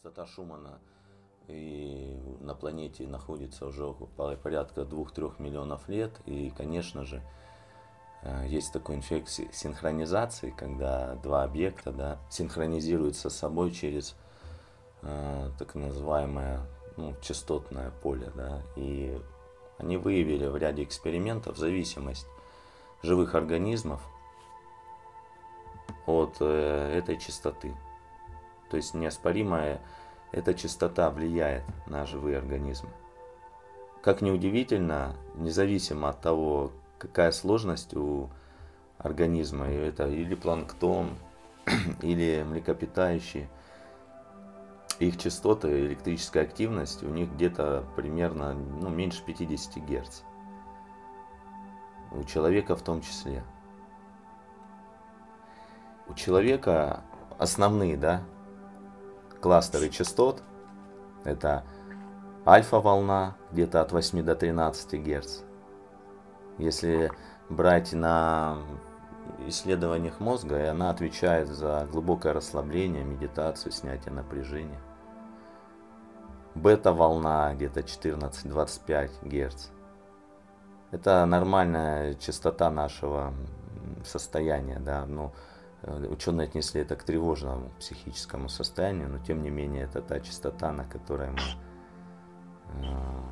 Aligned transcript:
частота 0.00 0.26
Шумана 0.26 0.78
и 1.46 2.18
на 2.40 2.54
планете 2.54 3.06
находится 3.06 3.66
уже 3.66 3.92
порядка 4.16 4.82
2-3 4.82 5.34
миллионов 5.38 5.88
лет. 5.88 6.12
И, 6.24 6.50
конечно 6.56 7.04
же, 7.04 7.22
э, 8.22 8.46
есть 8.48 8.72
такой 8.72 9.00
эффект 9.00 9.28
синхронизации, 9.28 10.54
когда 10.56 11.16
два 11.16 11.42
объекта 11.42 11.92
да, 11.92 12.18
синхронизируются 12.30 13.28
с 13.28 13.36
собой 13.36 13.72
через 13.72 14.16
э, 15.02 15.50
так 15.58 15.74
называемое 15.74 16.60
ну, 16.96 17.14
частотное 17.20 17.90
поле. 18.02 18.32
Да, 18.34 18.62
и 18.76 19.20
они 19.76 19.98
выявили 19.98 20.46
в 20.46 20.56
ряде 20.56 20.82
экспериментов 20.82 21.58
зависимость 21.58 22.26
живых 23.02 23.34
организмов 23.34 24.00
от 26.06 26.36
э, 26.40 26.94
этой 26.96 27.18
частоты. 27.18 27.74
То 28.70 28.76
есть 28.76 28.94
неоспоримая 28.94 29.80
эта 30.32 30.54
частота 30.54 31.10
влияет 31.10 31.64
на 31.86 32.06
живые 32.06 32.38
организмы. 32.38 32.90
Как 34.02 34.22
ни 34.22 34.30
удивительно, 34.30 35.16
независимо 35.34 36.08
от 36.08 36.20
того, 36.20 36.72
какая 36.98 37.32
сложность 37.32 37.94
у 37.94 38.30
организма, 38.98 39.66
это 39.66 40.08
или 40.08 40.34
планктон, 40.34 41.10
или 42.02 42.44
млекопитающие, 42.48 43.48
их 45.00 45.16
частоты, 45.16 45.86
электрическая 45.86 46.44
активность 46.44 47.02
у 47.02 47.08
них 47.08 47.32
где-то 47.32 47.84
примерно 47.96 48.52
ну, 48.52 48.90
меньше 48.90 49.22
50 49.24 49.82
Гц. 49.84 50.22
У 52.12 52.22
человека 52.24 52.76
в 52.76 52.82
том 52.82 53.00
числе. 53.00 53.42
У 56.06 56.14
человека 56.14 57.02
основные, 57.38 57.96
да, 57.96 58.22
кластеры 59.40 59.88
частот. 59.88 60.42
Это 61.24 61.64
альфа-волна 62.46 63.36
где-то 63.52 63.80
от 63.80 63.92
8 63.92 64.22
до 64.22 64.34
13 64.34 65.02
Гц. 65.02 65.40
Если 66.58 67.10
брать 67.48 67.92
на 67.92 68.58
исследованиях 69.46 70.20
мозга, 70.20 70.58
и 70.58 70.66
она 70.66 70.90
отвечает 70.90 71.48
за 71.48 71.88
глубокое 71.90 72.32
расслабление, 72.32 73.04
медитацию, 73.04 73.72
снятие 73.72 74.12
напряжения. 74.12 74.80
Бета-волна 76.54 77.54
где-то 77.54 77.80
14-25 77.80 79.10
Гц. 79.22 79.68
Это 80.90 81.24
нормальная 81.24 82.14
частота 82.14 82.70
нашего 82.70 83.32
состояния, 84.04 84.80
да, 84.80 85.06
ну, 85.06 85.32
Э, 85.32 85.36
ученые 85.82 86.46
отнесли 86.46 86.82
это 86.82 86.96
к 86.96 87.04
тревожному 87.04 87.70
психическому 87.78 88.48
состоянию, 88.48 89.08
но 89.08 89.18
тем 89.18 89.42
не 89.42 89.50
менее 89.50 89.84
это 89.84 90.02
та 90.02 90.20
частота, 90.20 90.72
на 90.72 90.84
которой 90.84 91.30
мы, 91.30 91.38
э, 92.84 93.22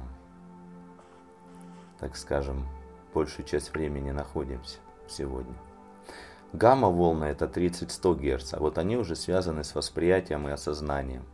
так 1.98 2.16
скажем, 2.16 2.66
большую 3.12 3.46
часть 3.46 3.72
времени 3.74 4.10
находимся 4.10 4.78
сегодня. 5.08 5.54
Гамма-волны 6.54 7.24
это 7.24 7.46
30-100 7.46 8.14
Гц, 8.14 8.54
а 8.54 8.58
вот 8.58 8.78
они 8.78 8.96
уже 8.96 9.14
связаны 9.14 9.64
с 9.64 9.74
восприятием 9.74 10.48
и 10.48 10.50
осознанием. 10.50 11.24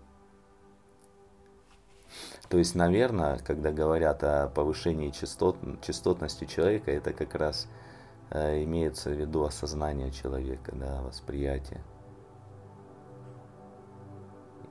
То 2.49 2.59
есть, 2.59 2.75
наверное, 2.75 3.39
когда 3.39 3.71
говорят 3.71 4.25
о 4.25 4.49
повышении 4.49 5.11
частот, 5.11 5.57
частотности 5.81 6.45
человека, 6.45 6.91
это 6.91 7.13
как 7.13 7.35
раз 7.37 7.67
Э, 7.67 7.84
имеется 8.31 9.11
в 9.11 9.13
виду 9.13 9.45
осознание 9.45 10.11
человека, 10.11 10.73
да, 10.75 11.03
восприятие. 11.03 11.83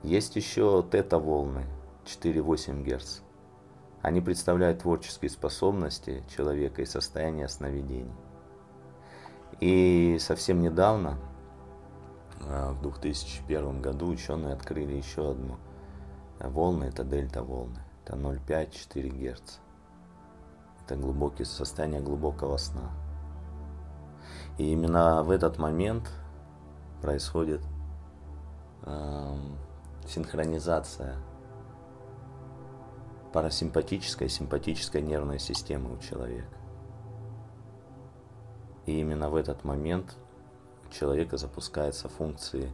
Есть 0.02 0.36
еще 0.36 0.84
тета-волны 0.90 1.64
4-8 2.04 2.82
Гц. 2.82 3.20
Они 4.02 4.20
представляют 4.20 4.80
творческие 4.80 5.30
способности 5.30 6.22
человека 6.28 6.82
и 6.82 6.84
состояние 6.84 7.48
сновидений. 7.48 8.12
И 9.60 10.18
совсем 10.20 10.60
недавно, 10.60 11.18
э, 12.40 12.72
в 12.72 12.82
2001 12.82 13.80
году, 13.80 14.08
ученые 14.08 14.52
открыли 14.52 14.92
еще 14.92 15.30
одну 15.30 15.56
волну, 16.38 16.84
это 16.84 17.02
дельта-волны. 17.02 17.80
Это 18.04 18.16
0,5-4 18.16 19.08
Гц. 19.08 19.58
Это 20.84 20.96
глубокие 20.96 21.46
состояние 21.46 22.02
глубокого 22.02 22.58
сна. 22.58 22.90
И 24.58 24.70
именно 24.70 25.22
в 25.22 25.30
этот 25.30 25.58
момент 25.58 26.10
происходит 27.02 27.60
э, 28.82 29.36
синхронизация 30.06 31.16
парасимпатической 33.32 34.28
и 34.28 34.30
симпатической 34.30 35.02
нервной 35.02 35.40
системы 35.40 35.92
у 35.92 35.98
человека. 35.98 36.56
И 38.86 39.00
именно 39.00 39.28
в 39.28 39.34
этот 39.34 39.64
момент 39.64 40.14
у 40.86 40.92
человека 40.92 41.36
запускаются 41.36 42.08
функции 42.08 42.70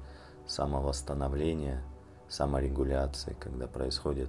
самовосстановления, 0.46 1.82
саморегуляции, 2.28 3.34
когда 3.40 3.66
происходит 3.66 4.28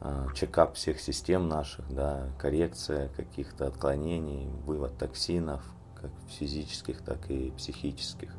э, 0.00 0.26
чекап 0.34 0.74
всех 0.74 0.98
систем 1.00 1.48
наших, 1.48 1.88
да, 1.94 2.28
коррекция 2.40 3.08
каких-то 3.10 3.68
отклонений, 3.68 4.48
вывод 4.64 4.98
токсинов, 4.98 5.62
как 6.08 6.30
физических, 6.30 7.00
так 7.02 7.30
и 7.30 7.50
психических, 7.52 8.30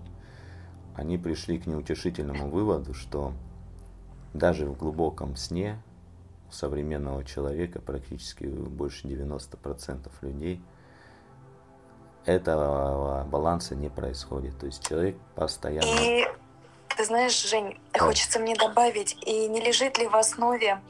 они 0.96 1.18
пришли 1.18 1.60
к 1.60 1.68
неутешительному 1.68 2.50
выводу, 2.50 2.94
что 2.94 3.34
даже 4.34 4.66
в 4.66 4.78
глубоком 4.78 5.36
сне 5.36 5.82
у 6.50 6.52
современного 6.52 7.24
человека, 7.24 7.80
практически 7.80 8.46
больше 8.46 9.08
90% 9.08 10.10
людей, 10.22 10.62
этого 12.26 13.24
баланса 13.26 13.76
не 13.76 13.90
происходит. 13.90 14.58
То 14.60 14.66
есть 14.66 14.86
человек 14.86 15.18
постоянно... 15.36 15.86
И 15.86 16.26
ты 16.96 17.06
знаешь, 17.06 17.42
Жень, 17.48 17.80
да. 17.94 18.00
хочется 18.00 18.40
мне 18.40 18.56
добавить, 18.56 19.18
и 19.26 19.48
не 19.48 19.62
лежит 19.62 19.98
ли 19.98 20.08
в 20.08 20.16
основе 20.16 20.82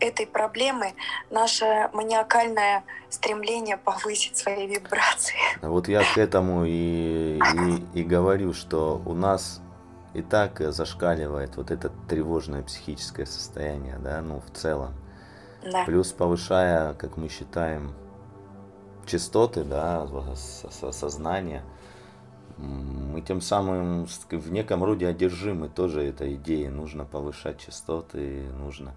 этой 0.00 0.26
проблемы 0.26 0.94
наше 1.30 1.90
маниакальное 1.92 2.84
стремление 3.08 3.76
повысить 3.76 4.36
свои 4.36 4.66
вибрации. 4.66 5.36
Вот 5.62 5.88
я 5.88 6.02
к 6.02 6.18
этому 6.18 6.64
и, 6.64 7.38
и, 7.38 8.00
и 8.00 8.02
говорю, 8.02 8.52
что 8.52 9.00
у 9.06 9.14
нас 9.14 9.60
и 10.14 10.22
так 10.22 10.60
зашкаливает 10.72 11.56
вот 11.56 11.70
это 11.70 11.90
тревожное 12.08 12.62
психическое 12.62 13.26
состояние, 13.26 13.98
да, 13.98 14.20
ну 14.20 14.40
в 14.40 14.56
целом. 14.56 14.94
Да. 15.62 15.84
Плюс 15.84 16.12
повышая, 16.12 16.94
как 16.94 17.16
мы 17.16 17.28
считаем, 17.28 17.94
частоты, 19.06 19.64
да, 19.64 20.06
сознания, 20.90 21.62
мы 22.58 23.20
тем 23.22 23.40
самым 23.40 24.06
в 24.06 24.52
неком 24.52 24.84
роде 24.84 25.06
одержимы 25.06 25.68
тоже 25.68 26.04
этой 26.04 26.34
идеей. 26.34 26.68
Нужно 26.68 27.04
повышать 27.04 27.58
частоты, 27.58 28.44
нужно 28.58 28.92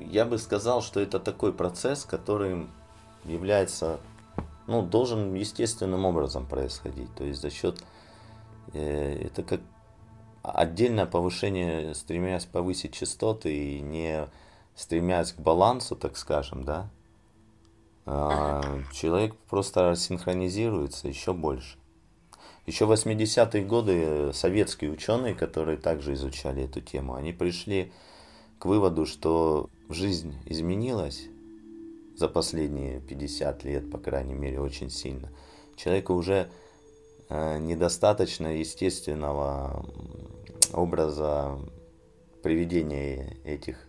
я 0.00 0.24
бы 0.24 0.38
сказал, 0.38 0.82
что 0.82 1.00
это 1.00 1.20
такой 1.20 1.52
процесс, 1.52 2.04
который 2.04 2.66
является, 3.24 4.00
ну, 4.66 4.82
должен 4.82 5.34
естественным 5.34 6.04
образом 6.04 6.46
происходить. 6.46 7.14
То 7.14 7.24
есть 7.24 7.40
за 7.40 7.50
счет, 7.50 7.82
э, 8.72 9.26
это 9.26 9.42
как 9.42 9.60
отдельное 10.42 11.06
повышение, 11.06 11.94
стремясь 11.94 12.46
повысить 12.46 12.94
частоты 12.94 13.54
и 13.54 13.80
не 13.80 14.28
стремясь 14.74 15.32
к 15.32 15.38
балансу, 15.38 15.96
так 15.96 16.16
скажем, 16.16 16.64
да, 16.64 16.88
а, 18.06 18.80
человек 18.92 19.36
просто 19.48 19.94
синхронизируется 19.94 21.08
еще 21.08 21.32
больше. 21.32 21.76
Еще 22.66 22.86
в 22.86 22.92
80-е 22.92 23.64
годы 23.64 24.32
советские 24.32 24.90
ученые, 24.90 25.34
которые 25.34 25.76
также 25.76 26.14
изучали 26.14 26.64
эту 26.64 26.80
тему, 26.80 27.14
они 27.14 27.32
пришли 27.32 27.92
к 28.58 28.66
выводу, 28.66 29.06
что 29.06 29.68
жизнь 29.94 30.34
изменилась 30.46 31.28
за 32.16 32.28
последние 32.28 33.00
50 33.00 33.64
лет, 33.64 33.90
по 33.90 33.98
крайней 33.98 34.34
мере, 34.34 34.60
очень 34.60 34.90
сильно. 34.90 35.30
Человеку 35.76 36.14
уже 36.14 36.50
э, 37.28 37.58
недостаточно 37.58 38.58
естественного 38.58 39.84
образа 40.72 41.58
приведения 42.42 43.36
этих 43.44 43.88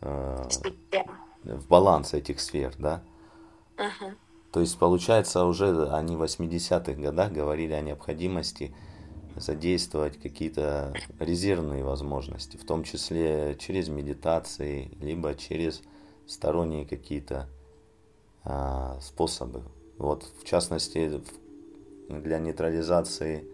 э, 0.00 0.48
в 1.44 1.68
баланс 1.68 2.14
этих 2.14 2.40
сфер, 2.40 2.74
да? 2.78 3.02
Uh-huh. 3.76 4.14
То 4.52 4.60
есть, 4.60 4.78
получается, 4.78 5.44
уже 5.44 5.90
они 5.90 6.16
в 6.16 6.22
80-х 6.22 6.92
годах 6.94 7.32
говорили 7.32 7.72
о 7.72 7.80
необходимости 7.80 8.74
задействовать 9.36 10.20
какие-то 10.20 10.92
резервные 11.18 11.84
возможности, 11.84 12.56
в 12.56 12.64
том 12.64 12.84
числе 12.84 13.56
через 13.58 13.88
медитации, 13.88 14.90
либо 15.00 15.34
через 15.34 15.82
сторонние 16.26 16.86
какие-то 16.86 17.48
а, 18.44 18.98
способы. 19.00 19.62
Вот, 19.98 20.24
в 20.40 20.44
частности, 20.44 21.20
для 22.08 22.38
нейтрализации 22.38 23.44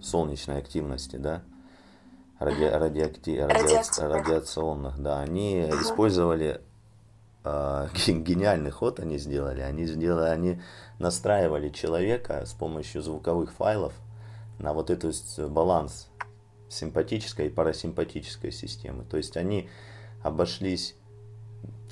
солнечной 0.00 0.58
активности, 0.58 1.16
да, 1.16 1.42
ради, 2.38 2.64
радиакти, 2.64 3.38
радиа, 3.38 4.08
радиационных, 4.08 4.98
да, 5.00 5.20
они 5.20 5.66
угу. 5.68 5.82
использовали 5.82 6.60
э, 7.44 7.88
гениальный 7.94 8.70
ход 8.70 9.00
они 9.00 9.18
сделали. 9.18 9.60
Они 9.60 9.86
сделали, 9.86 10.28
они 10.28 10.60
настраивали 10.98 11.68
человека 11.70 12.44
с 12.46 12.52
помощью 12.52 13.02
звуковых 13.02 13.52
файлов 13.52 13.92
на 14.62 14.72
вот 14.72 14.90
этот 14.90 15.14
баланс 15.50 16.08
симпатической 16.68 17.46
и 17.46 17.50
парасимпатической 17.50 18.50
системы. 18.50 19.04
То 19.04 19.16
есть 19.16 19.36
они 19.36 19.68
обошлись, 20.22 20.94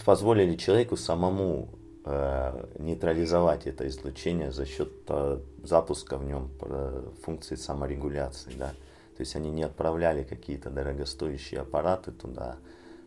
позволили 0.05 0.57
человеку 0.57 0.97
самому 0.97 1.69
э, 2.05 2.67
нейтрализовать 2.79 3.67
это 3.67 3.87
излучение 3.89 4.53
за 4.53 4.65
счет 4.65 4.91
э, 5.09 5.41
запуска 5.63 6.17
в 6.17 6.25
нем 6.25 6.51
э, 6.63 7.11
функции 7.25 7.57
саморегуляции. 7.57 8.53
Да? 8.57 8.69
То 9.17 9.21
есть 9.21 9.37
они 9.37 9.51
не 9.51 9.63
отправляли 9.63 10.23
какие-то 10.23 10.71
дорогостоящие 10.71 11.61
аппараты 11.61 12.13
туда, 12.13 12.57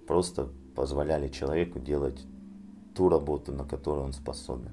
просто 0.08 0.50
позволяли 0.76 1.28
человеку 1.30 1.80
делать 1.80 2.22
ту 2.96 3.10
работу, 3.10 3.52
на 3.52 3.66
которую 3.66 4.06
он 4.06 4.14
способен. 4.14 4.72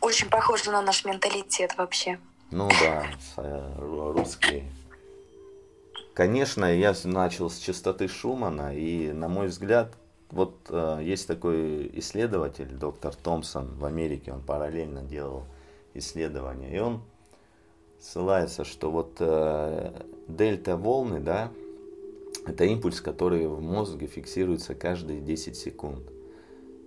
Очень 0.00 0.30
похоже 0.30 0.70
на 0.70 0.80
наш 0.80 1.04
менталитет 1.04 1.76
вообще. 1.76 2.18
Ну 2.50 2.66
да, 2.80 3.04
э, 3.36 3.74
русские. 3.78 4.64
Конечно, 6.14 6.64
я 6.64 6.94
начал 7.04 7.50
с 7.50 7.58
частоты 7.58 8.08
Шумана, 8.08 8.74
и, 8.74 9.12
на 9.12 9.28
мой 9.28 9.48
взгляд, 9.48 9.94
вот 10.30 10.54
э, 10.70 11.00
есть 11.02 11.26
такой 11.26 11.90
исследователь, 11.98 12.70
доктор 12.70 13.14
Томпсон 13.14 13.74
в 13.78 13.84
Америке, 13.84 14.32
он 14.32 14.40
параллельно 14.40 15.02
делал 15.02 15.44
исследования, 15.92 16.74
и 16.74 16.78
он 16.78 17.02
ссылается, 18.00 18.64
что 18.64 18.90
вот 18.90 19.16
э, 19.20 19.92
дельта 20.26 20.78
волны, 20.78 21.20
да, 21.20 21.52
это 22.46 22.64
импульс, 22.64 23.02
который 23.02 23.46
в 23.46 23.60
мозге 23.60 24.06
фиксируется 24.06 24.74
каждые 24.74 25.20
10 25.20 25.54
секунд. 25.54 26.02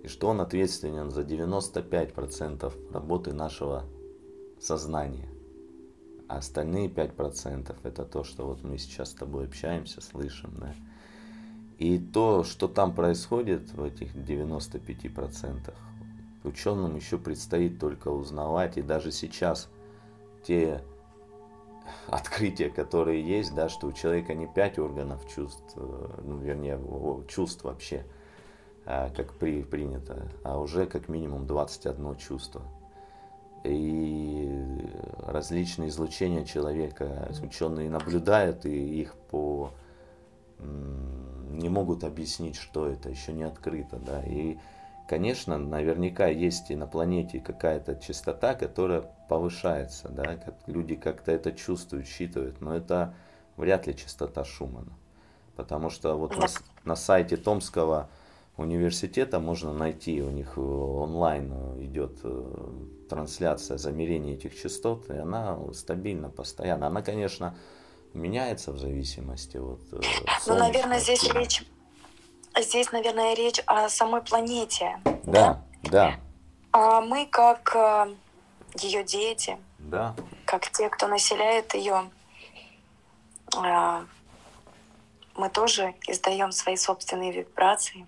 И 0.02 0.08
что 0.08 0.26
он 0.26 0.40
ответственен 0.40 1.12
за 1.12 1.20
95% 1.20 2.72
работы 2.92 3.32
нашего 3.32 3.84
сознания. 4.58 5.31
А 6.32 6.38
остальные 6.38 6.88
5% 6.88 7.76
это 7.82 8.04
то, 8.06 8.24
что 8.24 8.46
вот 8.46 8.64
мы 8.64 8.78
сейчас 8.78 9.10
с 9.10 9.14
тобой 9.14 9.44
общаемся, 9.44 10.00
слышим, 10.00 10.54
да. 10.56 10.74
И 11.76 11.98
то, 11.98 12.42
что 12.42 12.68
там 12.68 12.94
происходит 12.94 13.70
в 13.74 13.84
этих 13.84 14.14
95%, 14.14 15.74
ученым 16.44 16.96
еще 16.96 17.18
предстоит 17.18 17.78
только 17.78 18.08
узнавать. 18.08 18.78
И 18.78 18.82
даже 18.82 19.12
сейчас 19.12 19.68
те 20.42 20.82
открытия, 22.06 22.70
которые 22.70 23.22
есть, 23.22 23.54
да, 23.54 23.68
что 23.68 23.88
у 23.88 23.92
человека 23.92 24.32
не 24.32 24.46
5 24.46 24.78
органов 24.78 25.28
чувств, 25.28 25.74
э, 25.76 26.20
ну, 26.24 26.38
вернее, 26.38 26.80
чувств 27.28 27.62
вообще, 27.64 28.06
а, 28.86 29.10
как 29.10 29.34
при, 29.34 29.62
принято, 29.62 30.28
а 30.44 30.58
уже 30.58 30.86
как 30.86 31.10
минимум 31.10 31.46
21 31.46 32.16
чувство. 32.16 32.62
И 33.64 34.50
различные 35.18 35.88
излучения 35.88 36.44
человека 36.44 37.28
ученые 37.42 37.90
наблюдают 37.90 38.66
и 38.66 39.00
их 39.00 39.14
по 39.30 39.72
не 40.58 41.68
могут 41.68 42.04
объяснить, 42.04 42.56
что 42.56 42.88
это, 42.88 43.08
еще 43.08 43.32
не 43.32 43.42
открыто, 43.44 43.96
да. 43.96 44.22
И, 44.24 44.56
конечно, 45.08 45.58
наверняка 45.58 46.26
есть 46.26 46.70
и 46.70 46.76
на 46.76 46.86
планете 46.86 47.40
какая-то 47.40 47.96
частота, 47.96 48.54
которая 48.54 49.04
повышается, 49.28 50.08
да, 50.08 50.36
как 50.36 50.54
люди 50.66 50.94
как-то 50.94 51.30
это 51.32 51.52
чувствуют, 51.52 52.06
считывают, 52.06 52.60
но 52.60 52.74
это 52.74 53.14
вряд 53.56 53.86
ли 53.86 53.96
частота 53.96 54.44
Шумана. 54.44 54.92
Потому 55.56 55.90
что 55.90 56.16
вот 56.16 56.36
на, 56.36 56.46
на 56.84 56.96
сайте 56.96 57.36
Томского 57.36 58.08
университета 58.56 59.40
можно 59.40 59.72
найти, 59.72 60.22
у 60.22 60.30
них 60.30 60.54
э, 60.56 60.60
онлайн 60.60 61.52
э, 61.52 61.84
идет 61.84 62.18
э, 62.22 62.54
трансляция 63.08 63.78
замерения 63.78 64.34
этих 64.34 64.60
частот, 64.60 65.10
и 65.10 65.16
она 65.16 65.58
стабильно, 65.72 66.28
постоянно. 66.28 66.86
Она, 66.86 67.02
конечно, 67.02 67.56
меняется 68.12 68.72
в 68.72 68.78
зависимости 68.78 69.56
от... 69.56 69.80
Ну, 70.46 70.58
наверное, 70.58 71.00
здесь 71.00 71.24
речь, 71.32 71.64
здесь, 72.58 72.92
наверное, 72.92 73.34
речь 73.34 73.60
о 73.66 73.88
самой 73.88 74.22
планете. 74.22 74.98
Да, 75.24 75.62
да. 75.84 75.90
да. 75.90 76.14
А 76.72 77.00
мы 77.00 77.26
как 77.26 77.76
ее 78.78 79.04
дети, 79.04 79.58
да. 79.78 80.14
как 80.46 80.70
те, 80.70 80.88
кто 80.88 81.06
населяет 81.06 81.74
ее, 81.74 82.10
мы 85.34 85.50
тоже 85.50 85.94
издаем 86.08 86.52
свои 86.52 86.76
собственные 86.76 87.32
вибрации 87.32 88.06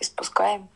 испускаем. 0.00 0.68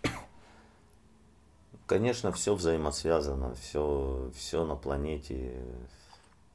Конечно, 1.87 2.31
все 2.32 2.55
взаимосвязано, 2.55 3.55
все, 3.56 4.31
все 4.37 4.64
на 4.64 4.76
планете 4.76 5.61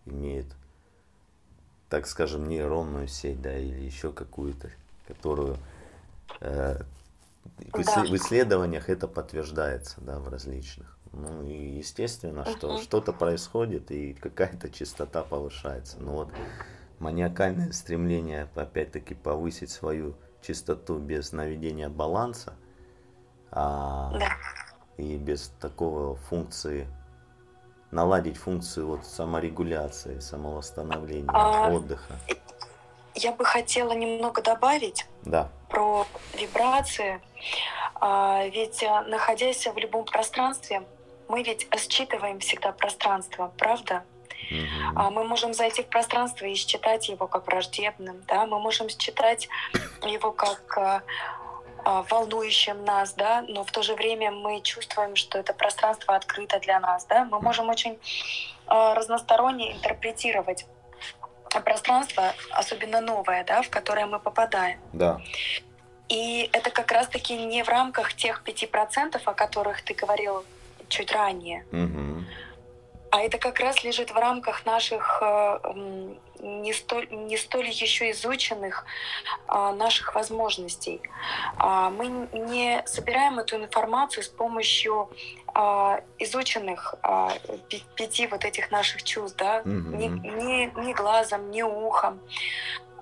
имеет, 0.05 0.45
так 1.89 2.07
скажем, 2.07 2.47
нейронную 2.47 3.07
сеть, 3.07 3.41
да, 3.41 3.57
или 3.57 3.81
еще 3.81 4.13
какую-то, 4.13 4.71
которую 5.07 5.57
э, 6.39 6.81
в, 7.73 7.83
да. 7.83 8.03
в 8.03 8.15
исследованиях 8.15 8.89
это 8.89 9.07
подтверждается, 9.07 9.99
да, 10.01 10.19
в 10.19 10.29
различных. 10.29 10.97
Ну 11.11 11.43
и 11.43 11.77
естественно, 11.77 12.41
uh-huh. 12.41 12.57
что 12.57 12.81
что-то 12.81 13.13
происходит 13.13 13.91
и 13.91 14.13
какая-то 14.13 14.69
частота 14.69 15.23
повышается. 15.23 15.97
Но 15.99 16.13
вот 16.13 16.29
маниакальное 16.99 17.71
стремление, 17.71 18.49
опять-таки, 18.55 19.15
повысить 19.15 19.69
свою 19.69 20.15
чистоту 20.45 20.97
без 20.97 21.31
наведения 21.31 21.89
баланса 21.89 22.53
а, 23.51 24.11
да. 24.17 24.29
и 24.97 25.17
без 25.17 25.49
такого 25.59 26.15
функции 26.15 26.87
наладить 27.91 28.37
функцию 28.37 28.87
вот 28.87 29.05
саморегуляции, 29.05 30.19
самовосстановления, 30.19 31.29
а, 31.33 31.69
отдыха. 31.69 32.13
Я 33.15 33.31
бы 33.31 33.45
хотела 33.45 33.93
немного 33.93 34.41
добавить 34.41 35.07
да. 35.23 35.49
про 35.69 36.05
вибрации. 36.37 37.21
А, 37.95 38.45
ведь 38.47 38.83
а, 38.83 39.03
находясь 39.03 39.65
в 39.65 39.77
любом 39.77 40.03
пространстве, 40.05 40.83
мы 41.29 41.41
ведь 41.43 41.67
считываем 41.89 42.39
всегда 42.39 42.71
пространство, 42.73 43.51
правда? 43.57 44.03
Угу. 44.51 45.11
Мы 45.11 45.23
можем 45.23 45.53
зайти 45.53 45.83
в 45.83 45.87
пространство 45.87 46.45
и 46.45 46.55
считать 46.55 47.09
его 47.09 47.27
как 47.27 47.47
враждебным, 47.47 48.21
да, 48.27 48.45
мы 48.45 48.59
можем 48.59 48.89
считать 48.89 49.49
его 50.03 50.31
как 50.31 50.77
а, 50.77 51.01
а, 51.83 52.03
волнующим 52.03 52.83
нас, 52.85 53.13
да, 53.13 53.43
но 53.47 53.63
в 53.63 53.71
то 53.71 53.81
же 53.81 53.95
время 53.95 54.31
мы 54.31 54.61
чувствуем, 54.61 55.15
что 55.15 55.39
это 55.39 55.53
пространство 55.53 56.15
открыто 56.15 56.59
для 56.59 56.79
нас, 56.79 57.05
да, 57.05 57.25
мы 57.25 57.39
можем 57.39 57.69
очень 57.69 57.99
разносторонне 58.67 59.73
интерпретировать 59.73 60.65
пространство, 61.61 62.33
особенно 62.51 63.01
новое, 63.01 63.43
да, 63.43 63.61
в 63.61 63.69
которое 63.69 64.05
мы 64.05 64.19
попадаем. 64.19 64.79
Да. 64.93 65.21
И 66.09 66.49
это 66.53 66.69
как 66.69 66.91
раз-таки 66.91 67.35
не 67.35 67.63
в 67.63 67.69
рамках 67.69 68.13
тех 68.13 68.43
пяти 68.43 68.67
процентов, 68.67 69.27
о 69.27 69.33
которых 69.33 69.81
ты 69.81 69.93
говорил 69.93 70.43
чуть 70.87 71.11
ранее. 71.11 71.65
Угу. 71.71 72.23
А 73.15 73.21
это 73.21 73.37
как 73.37 73.61
раз 73.61 73.81
лежит 73.85 74.11
в 74.11 74.17
рамках 74.17 74.65
наших 74.65 75.19
э, 75.21 75.59
не 76.41 76.73
столь, 76.73 77.07
не 77.09 77.37
столь 77.37 77.69
еще 77.69 78.11
изученных 78.11 78.85
а, 79.47 79.71
наших 79.71 80.15
возможностей. 80.15 80.99
А, 81.57 81.91
мы 81.91 82.27
не 82.33 82.83
собираем 82.85 83.39
эту 83.39 83.55
информацию 83.55 84.21
с 84.21 84.27
помощью 84.27 85.09
а, 85.53 86.01
изученных 86.19 86.95
пяти 87.95 88.27
вот 88.27 88.43
этих 88.43 88.69
наших 88.69 89.01
чувств, 89.03 89.37
да, 89.37 89.61
mm-hmm. 89.61 89.95
ни, 89.95 90.07
ни, 90.07 90.85
ни 90.87 90.91
глазом, 90.91 91.51
ни 91.51 91.61
ухом. 91.61 92.19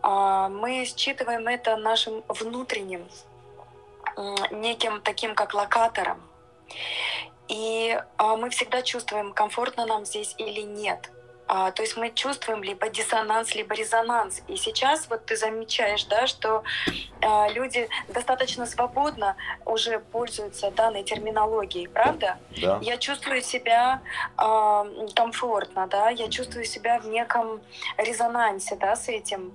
Мы 0.04 0.86
считываем 0.86 1.48
это 1.48 1.76
нашим 1.78 2.24
внутренним, 2.28 3.08
неким 4.52 5.02
таким 5.02 5.34
как 5.34 5.56
локатором. 5.56 6.22
И 7.48 8.00
а, 8.18 8.36
мы 8.36 8.50
всегда 8.50 8.82
чувствуем, 8.82 9.34
комфортно 9.34 9.86
нам 9.86 10.06
здесь 10.06 10.36
или 10.38 10.62
нет. 10.62 11.12
А, 11.46 11.72
то 11.72 11.82
есть 11.84 11.98
мы 11.98 12.10
чувствуем 12.10 12.64
либо 12.64 12.90
диссонанс, 12.90 13.54
либо 13.54 13.76
резонанс. 13.76 14.42
И 14.48 14.56
сейчас 14.56 15.08
вот 15.10 15.26
ты 15.26 15.36
замечаешь, 15.36 16.06
да, 16.06 16.26
что 16.26 16.64
а, 17.22 17.50
люди 17.50 17.90
достаточно 18.08 18.66
свободно 18.66 19.36
уже 19.66 20.00
пользуются 20.00 20.72
данной 20.72 21.04
терминологией, 21.04 21.88
правда? 21.88 22.38
Да. 22.62 22.80
Я 22.82 22.98
чувствую 22.98 23.42
себя 23.42 24.02
комфортно, 25.16 25.88
да, 25.88 26.10
я 26.10 26.30
чувствую 26.30 26.66
себя 26.66 27.00
в 27.00 27.08
неком 27.08 27.62
резонансе, 27.98 28.76
да, 28.76 28.96
с 28.96 29.10
этим. 29.10 29.52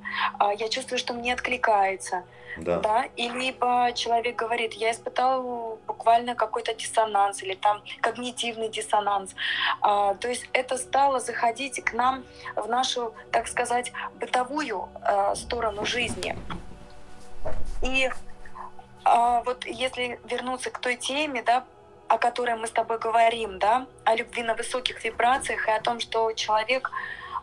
Я 0.56 0.68
чувствую, 0.68 0.98
что 0.98 1.14
мне 1.14 1.32
откликается. 1.32 2.24
Да. 2.56 2.78
да. 2.78 3.04
И 3.16 3.28
либо 3.28 3.92
человек 3.94 4.36
говорит, 4.36 4.74
я 4.74 4.90
испытал 4.90 5.78
буквально 5.86 6.34
какой-то 6.34 6.74
диссонанс 6.74 7.42
или 7.42 7.54
там 7.54 7.82
когнитивный 8.00 8.68
диссонанс. 8.68 9.34
А, 9.80 10.14
то 10.14 10.28
есть 10.28 10.48
это 10.52 10.76
стало 10.78 11.20
заходить 11.20 11.82
к 11.84 11.92
нам 11.92 12.24
в 12.56 12.68
нашу, 12.68 13.14
так 13.30 13.46
сказать, 13.48 13.92
бытовую 14.20 14.88
э, 15.02 15.34
сторону 15.34 15.84
жизни. 15.84 16.36
И 17.82 18.10
э, 19.04 19.42
вот 19.44 19.64
если 19.66 20.20
вернуться 20.24 20.70
к 20.70 20.78
той 20.78 20.96
теме, 20.96 21.42
да, 21.42 21.64
о 22.08 22.18
которой 22.18 22.56
мы 22.56 22.66
с 22.66 22.70
тобой 22.70 22.98
говорим, 22.98 23.58
да, 23.58 23.86
о 24.04 24.14
любви 24.14 24.42
на 24.42 24.54
высоких 24.54 25.04
вибрациях 25.04 25.68
и 25.68 25.70
о 25.70 25.80
том, 25.80 26.00
что 26.00 26.32
человек 26.32 26.90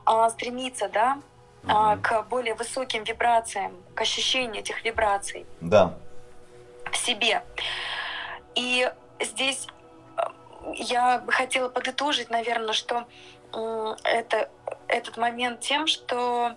э, 0.07 0.29
стремится, 0.31 0.89
да, 0.89 1.19
э, 1.67 1.97
к 2.01 2.23
более 2.23 2.55
высоким 2.55 3.03
вибрациям, 3.03 3.73
к 3.93 4.01
ощущению 4.01 4.61
этих 4.61 4.83
вибраций. 4.83 5.45
Да. 5.61 5.93
В 6.91 6.97
себе. 6.97 7.43
И 8.55 8.89
здесь 9.19 9.67
я 10.73 11.19
бы 11.19 11.31
хотела 11.31 11.69
подытожить, 11.69 12.29
наверное, 12.29 12.73
что 12.73 13.05
это, 14.03 14.49
этот 14.87 15.17
момент 15.17 15.61
тем, 15.61 15.87
что 15.87 16.55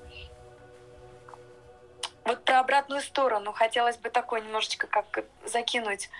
вот 2.24 2.44
про 2.44 2.60
обратную 2.60 3.00
сторону 3.00 3.52
хотелось 3.52 3.96
бы 3.96 4.10
такой 4.10 4.42
немножечко 4.42 4.86
как 4.86 5.24
закинуть 5.46 6.10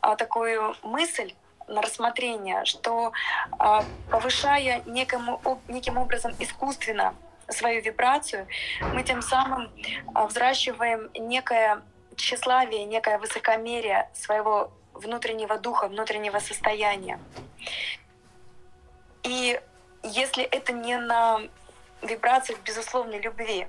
а, 0.00 0.16
такую 0.16 0.74
мысль 0.82 1.34
на 1.68 1.82
рассмотрение, 1.82 2.64
что 2.64 3.12
а, 3.58 3.84
повышая 4.10 4.82
некому, 4.86 5.60
неким 5.68 5.98
образом 5.98 6.32
искусственно 6.38 7.14
свою 7.50 7.82
вибрацию, 7.82 8.46
мы 8.94 9.02
тем 9.02 9.22
самым 9.22 9.70
а, 10.14 10.26
взращиваем 10.26 11.10
некое 11.14 11.82
тщеславие, 12.16 12.84
некое 12.84 13.18
высокомерие 13.18 14.08
своего 14.14 14.72
внутреннего 14.94 15.58
духа, 15.58 15.88
внутреннего 15.88 16.38
состояния. 16.38 17.18
И 19.22 19.60
если 20.02 20.44
это 20.44 20.72
не 20.72 20.98
на 20.98 21.40
вибрациях 22.02 22.60
безусловной 22.60 23.20
любви, 23.20 23.66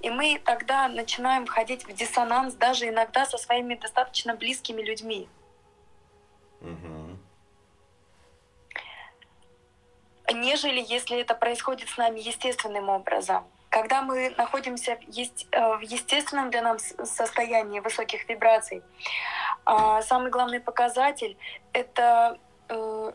и 0.00 0.10
мы 0.10 0.40
тогда 0.44 0.88
начинаем 0.88 1.46
входить 1.46 1.86
в 1.86 1.92
диссонанс 1.92 2.54
даже 2.54 2.88
иногда 2.88 3.24
со 3.24 3.38
своими 3.38 3.74
достаточно 3.74 4.34
близкими 4.34 4.82
людьми. 4.82 5.28
Угу. 6.60 7.13
Нежели 10.32 10.84
если 10.86 11.20
это 11.20 11.34
происходит 11.34 11.88
с 11.88 11.96
нами 11.96 12.20
естественным 12.20 12.88
образом. 12.88 13.44
Когда 13.68 14.02
мы 14.02 14.32
находимся 14.38 14.96
в 14.96 15.08
э, 15.08 15.22
естественном 15.82 16.50
для 16.50 16.62
нас 16.62 16.94
состоянии 17.04 17.80
высоких 17.80 18.28
вибраций, 18.28 18.82
а 19.64 20.00
самый 20.02 20.30
главный 20.30 20.60
показатель— 20.60 21.36
это 21.72 22.38
э, 22.68 23.12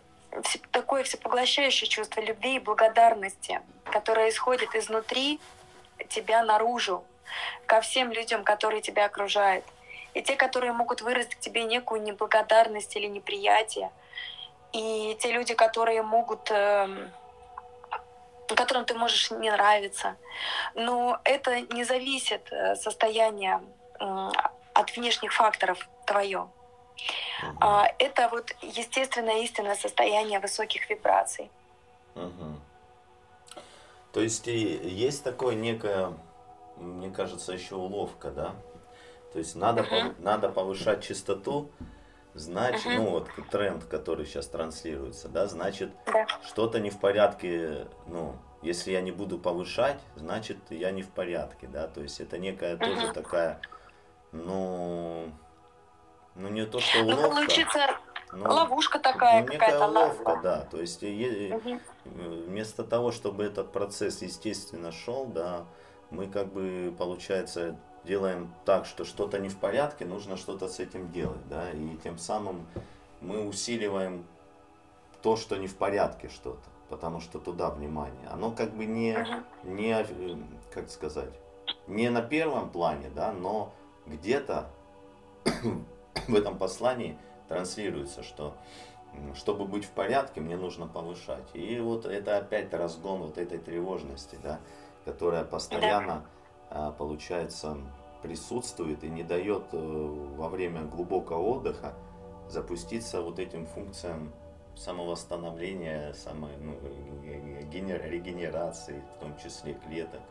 такое 0.71 1.03
всепоглощающее 1.03 1.87
чувство 1.87 2.21
любви 2.21 2.55
и 2.55 2.59
благодарности, 2.59 3.61
которое 3.85 4.29
исходит 4.29 4.75
изнутри 4.75 5.39
тебя 6.09 6.43
наружу, 6.43 7.03
ко 7.65 7.81
всем 7.81 8.11
людям, 8.11 8.43
которые 8.43 8.81
тебя 8.81 9.05
окружают. 9.05 9.65
И 10.13 10.21
те, 10.21 10.35
которые 10.35 10.73
могут 10.73 11.01
выразить 11.01 11.35
к 11.35 11.39
тебе 11.39 11.63
некую 11.63 12.01
неблагодарность 12.01 12.95
или 12.95 13.05
неприятие. 13.05 13.91
И 14.73 15.17
те 15.19 15.31
люди, 15.31 15.55
которые 15.55 16.03
могут 16.03 16.51
эм, 16.51 17.11
которым 18.55 18.85
ты 18.85 18.93
можешь 18.93 19.31
не 19.31 19.51
нравиться. 19.51 20.15
Но 20.75 21.19
это 21.23 21.61
не 21.61 21.83
зависит 21.83 22.51
э, 22.51 22.75
состояние 22.75 23.61
от 24.73 24.95
внешних 24.95 25.33
факторов 25.33 25.89
твое. 26.05 26.47
Угу. 27.43 27.65
Это 27.97 28.29
вот 28.29 28.51
естественное 28.61 29.43
истинное 29.43 29.75
состояние 29.75 30.39
высоких 30.39 30.89
вибраций. 30.89 31.49
Угу. 32.15 32.59
То 34.13 34.21
есть 34.21 34.47
есть 34.47 35.23
такое 35.23 35.55
некое, 35.55 36.13
мне 36.77 37.09
кажется, 37.09 37.53
еще 37.53 37.75
уловка, 37.75 38.31
да? 38.31 38.55
То 39.33 39.39
есть 39.39 39.55
надо, 39.55 39.81
угу. 39.81 39.89
пов, 39.89 40.19
надо 40.19 40.49
повышать 40.49 41.03
частоту, 41.03 41.69
значит, 42.33 42.85
угу. 42.85 42.95
ну 42.95 43.09
вот 43.11 43.29
тренд, 43.51 43.85
который 43.85 44.25
сейчас 44.25 44.47
транслируется, 44.47 45.29
да, 45.29 45.47
значит, 45.47 45.91
да. 46.05 46.27
что-то 46.45 46.79
не 46.79 46.89
в 46.89 46.99
порядке, 46.99 47.87
ну, 48.07 48.35
если 48.61 48.91
я 48.91 49.01
не 49.01 49.11
буду 49.11 49.37
повышать, 49.39 49.99
значит, 50.15 50.57
я 50.69 50.91
не 50.91 51.01
в 51.01 51.09
порядке, 51.09 51.67
да, 51.67 51.87
то 51.87 52.01
есть 52.01 52.19
это 52.19 52.37
некая 52.37 52.75
угу. 52.75 52.85
тоже 52.85 53.13
такая, 53.13 53.61
ну, 54.31 55.31
ну 56.35 56.49
не 56.49 56.65
то, 56.65 56.79
что 56.79 57.03
уловка. 57.03 57.21
Ну, 57.21 57.35
получится 57.35 57.79
ну, 58.31 58.43
ловушка 58.47 58.99
такая 58.99 59.41
ну, 59.41 59.47
какая-то. 59.47 59.87
ловка, 59.87 60.39
да, 60.43 60.61
то 60.69 60.79
есть 60.79 61.03
угу. 61.03 61.79
вместо 62.05 62.83
того, 62.83 63.11
чтобы 63.11 63.43
этот 63.43 63.71
процесс 63.71 64.21
естественно 64.21 64.91
шел, 64.91 65.25
да, 65.25 65.65
мы 66.11 66.27
как 66.27 66.51
бы, 66.51 66.93
получается, 66.97 67.75
делаем 68.03 68.53
так, 68.65 68.85
что 68.85 69.05
что-то 69.05 69.39
не 69.39 69.49
в 69.49 69.57
порядке, 69.57 70.05
нужно 70.05 70.37
что-то 70.37 70.67
с 70.67 70.79
этим 70.79 71.11
делать, 71.11 71.47
да, 71.49 71.71
и 71.71 71.97
тем 72.03 72.17
самым 72.17 72.65
мы 73.21 73.45
усиливаем 73.45 74.25
то, 75.21 75.35
что 75.35 75.57
не 75.57 75.67
в 75.67 75.75
порядке 75.75 76.29
что-то, 76.29 76.69
потому 76.89 77.19
что 77.19 77.39
туда 77.39 77.69
внимание. 77.69 78.27
Оно 78.31 78.51
как 78.51 78.73
бы 78.73 78.85
не, 78.85 79.17
не 79.63 79.91
э, 79.91 80.35
как 80.73 80.89
сказать, 80.89 81.33
не 81.87 82.09
на 82.09 82.21
первом 82.21 82.69
плане, 82.69 83.09
да, 83.13 83.31
но 83.33 83.73
где-то 84.05 84.69
в 86.27 86.35
этом 86.35 86.57
послании 86.57 87.17
транслируется, 87.47 88.23
что 88.23 88.55
чтобы 89.35 89.65
быть 89.65 89.85
в 89.85 89.89
порядке, 89.89 90.39
мне 90.39 90.55
нужно 90.55 90.87
повышать. 90.87 91.43
И 91.53 91.79
вот 91.79 92.05
это 92.05 92.37
опять 92.37 92.73
разгон 92.73 93.21
вот 93.21 93.37
этой 93.37 93.57
тревожности, 93.57 94.37
да, 94.43 94.59
которая 95.03 95.43
постоянно 95.43 96.25
получается, 96.91 97.77
присутствует 98.21 99.03
и 99.03 99.09
не 99.09 99.23
дает 99.23 99.63
э, 99.71 99.77
во 100.37 100.49
время 100.49 100.83
глубокого 100.83 101.41
отдыха 101.41 101.93
запуститься 102.47 103.21
вот 103.21 103.39
этим 103.39 103.65
функциям 103.65 104.31
самовосстановления, 104.75 106.13
самой, 106.13 106.55
ну, 106.57 106.77
регенерации, 107.23 109.03
в 109.15 109.19
том 109.19 109.37
числе 109.37 109.73
клеток, 109.73 110.21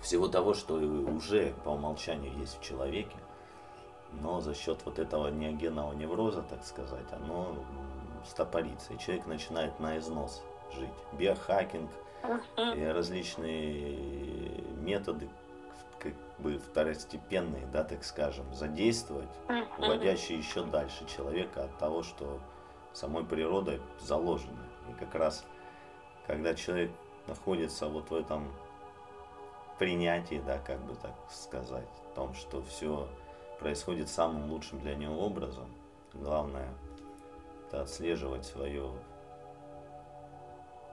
всего 0.00 0.28
того, 0.28 0.54
что 0.54 0.74
уже 0.74 1.54
по 1.64 1.70
умолчанию 1.70 2.36
есть 2.38 2.58
в 2.58 2.62
человеке, 2.62 3.16
но 4.12 4.40
за 4.40 4.54
счет 4.54 4.80
вот 4.84 4.98
этого 4.98 5.28
неогенного 5.28 5.92
невроза, 5.92 6.42
так 6.42 6.64
сказать, 6.64 7.06
оно 7.12 7.54
стопорится, 8.26 8.92
и 8.92 8.98
человек 8.98 9.26
начинает 9.26 9.78
на 9.78 9.98
износ 9.98 10.42
жить. 10.74 10.90
Биохакинг– 11.12 11.90
и 12.56 12.84
различные 12.84 13.98
методы 14.80 15.28
как 15.98 16.14
бы 16.38 16.58
второстепенные, 16.58 17.66
да, 17.66 17.84
так 17.84 18.04
скажем, 18.04 18.52
задействовать, 18.54 19.30
уводящие 19.78 20.38
еще 20.38 20.64
дальше 20.64 21.06
человека 21.06 21.64
от 21.64 21.78
того, 21.78 22.02
что 22.02 22.40
самой 22.92 23.24
природой 23.24 23.80
заложено. 24.00 24.66
И 24.90 24.94
как 24.94 25.14
раз, 25.14 25.44
когда 26.26 26.54
человек 26.54 26.90
находится 27.26 27.88
вот 27.88 28.10
в 28.10 28.14
этом 28.14 28.52
принятии, 29.78 30.42
да, 30.44 30.58
как 30.58 30.80
бы 30.80 30.94
так 30.96 31.14
сказать, 31.30 31.88
в 32.10 32.14
том, 32.14 32.34
что 32.34 32.62
все 32.62 33.08
происходит 33.58 34.08
самым 34.08 34.50
лучшим 34.50 34.80
для 34.80 34.94
него 34.94 35.24
образом, 35.24 35.66
главное 36.14 36.68
это 37.68 37.82
отслеживать 37.82 38.44
свое 38.44 38.92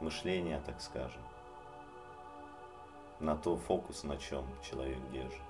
мышления, 0.01 0.61
так 0.65 0.81
скажем, 0.81 1.21
на 3.19 3.35
то 3.35 3.57
фокус, 3.57 4.03
на 4.03 4.17
чем 4.17 4.45
человек 4.63 4.99
держит. 5.11 5.41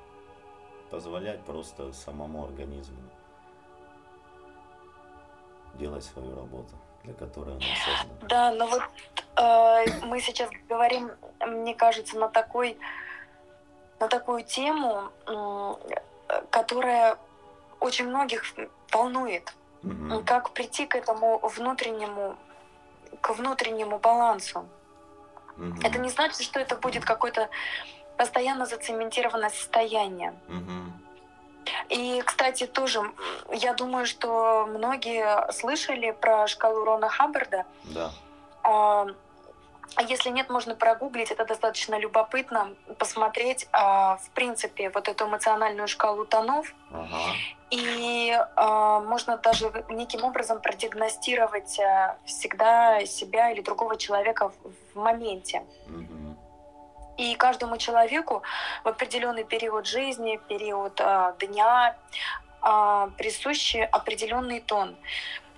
Позволять 0.89 1.43
просто 1.43 1.93
самому 1.93 2.45
организму 2.45 2.97
делать 5.75 6.03
свою 6.03 6.35
работу, 6.35 6.73
для 7.03 7.13
которой 7.13 7.55
он 7.55 7.61
создан. 7.61 8.27
Да, 8.27 8.51
но 8.51 8.67
вот 8.67 8.81
э, 9.37 10.05
мы 10.05 10.19
сейчас 10.19 10.49
говорим, 10.67 11.11
мне 11.39 11.75
кажется, 11.75 12.17
на 12.17 12.27
такой 12.27 12.77
на 13.99 14.07
такую 14.07 14.43
тему, 14.43 15.11
э, 15.27 15.73
которая 16.49 17.17
очень 17.79 18.07
многих 18.07 18.43
волнует. 18.91 19.53
Угу. 19.83 20.23
Как 20.25 20.51
прийти 20.51 20.85
к 20.85 20.95
этому 20.95 21.39
внутреннему 21.39 22.35
к 23.21 23.31
внутреннему 23.31 23.99
балансу. 23.99 24.67
Угу. 25.57 25.81
Это 25.83 25.99
не 25.99 26.09
значит, 26.09 26.41
что 26.41 26.59
это 26.59 26.75
будет 26.75 27.05
какое-то 27.05 27.49
постоянно 28.17 28.65
зацементированное 28.65 29.49
состояние. 29.49 30.33
Угу. 30.47 30.99
И, 31.89 32.21
кстати, 32.25 32.65
тоже, 32.65 33.01
я 33.51 33.73
думаю, 33.73 34.05
что 34.05 34.65
многие 34.67 35.51
слышали 35.51 36.11
про 36.11 36.47
шкалу 36.47 36.83
Рона 36.83 37.09
Хаббарда. 37.09 37.65
Да. 37.83 38.11
А, 38.63 39.07
а 39.95 40.03
если 40.03 40.29
нет, 40.29 40.49
можно 40.49 40.75
прогуглить, 40.75 41.31
это 41.31 41.45
достаточно 41.45 41.99
любопытно, 41.99 42.73
посмотреть, 42.97 43.67
а, 43.71 44.17
в 44.17 44.29
принципе, 44.31 44.89
вот 44.89 45.07
эту 45.07 45.25
эмоциональную 45.25 45.88
шкалу 45.88 46.25
тонов. 46.25 46.73
Ага. 46.91 47.33
И 47.71 48.35
а, 48.55 48.99
можно 49.01 49.38
даже 49.38 49.71
неким 49.89 50.23
образом 50.23 50.59
продиагностировать 50.59 51.79
а, 51.79 52.17
всегда 52.25 53.05
себя 53.05 53.51
или 53.51 53.61
другого 53.61 53.95
человека 53.95 54.49
в, 54.49 54.53
в 54.93 54.99
моменте. 54.99 55.63
И 57.17 57.35
каждому 57.35 57.77
человеку 57.77 58.43
в 58.83 58.88
определенный 58.88 59.43
период 59.43 59.85
жизни, 59.85 60.39
период 60.47 60.99
а, 61.01 61.35
дня 61.39 61.95
а, 62.61 63.09
присущи 63.17 63.77
определенный 63.77 64.61
тон. 64.61 64.95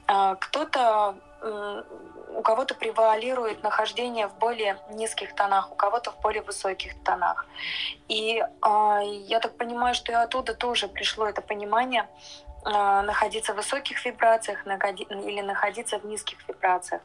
А, 0.07 0.35
кто-то 0.35 1.15
у 1.41 2.41
кого-то 2.41 2.75
превалирует 2.75 3.63
нахождение 3.63 4.27
в 4.27 4.35
более 4.35 4.77
низких 4.89 5.35
тонах, 5.35 5.71
у 5.71 5.75
кого-то 5.75 6.11
в 6.11 6.19
более 6.21 6.41
высоких 6.41 7.01
тонах. 7.03 7.45
И 8.07 8.39
э, 8.39 8.99
я 9.27 9.39
так 9.39 9.57
понимаю, 9.57 9.95
что 9.95 10.11
и 10.11 10.15
оттуда 10.15 10.53
тоже 10.53 10.87
пришло 10.87 11.25
это 11.27 11.41
понимание 11.41 12.07
э, 12.65 13.01
находиться 13.01 13.53
в 13.53 13.57
высоких 13.57 14.03
вибрациях 14.05 14.65
или 14.65 15.41
находиться 15.41 15.99
в 15.99 16.05
низких 16.05 16.37
вибрациях. 16.47 17.01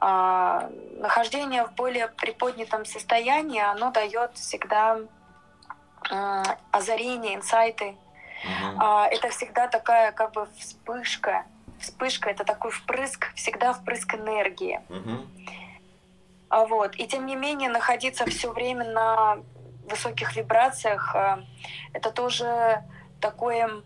Э, 0.00 0.70
нахождение 0.98 1.64
в 1.64 1.72
более 1.72 2.08
приподнятом 2.08 2.84
состоянии, 2.84 3.60
оно 3.60 3.90
дает 3.90 4.36
всегда 4.36 4.98
э, 6.10 6.42
озарение, 6.70 7.34
инсайты. 7.34 7.96
Mm-hmm. 8.44 9.06
Э, 9.06 9.14
это 9.14 9.28
всегда 9.30 9.66
такая 9.66 10.12
как 10.12 10.32
бы 10.32 10.46
вспышка 10.58 11.44
вспышка, 11.86 12.30
это 12.30 12.44
такой 12.44 12.70
впрыск, 12.70 13.32
всегда 13.34 13.72
впрыск 13.72 14.14
энергии. 14.14 14.80
Угу. 14.88 16.66
Вот. 16.68 16.96
И 16.96 17.06
тем 17.06 17.26
не 17.26 17.36
менее 17.36 17.68
находиться 17.68 18.24
все 18.26 18.52
время 18.52 18.84
на 18.84 19.38
высоких 19.88 20.36
вибрациях, 20.36 21.14
э, 21.14 21.38
это 21.92 22.10
тоже 22.10 22.82
такое... 23.20 23.82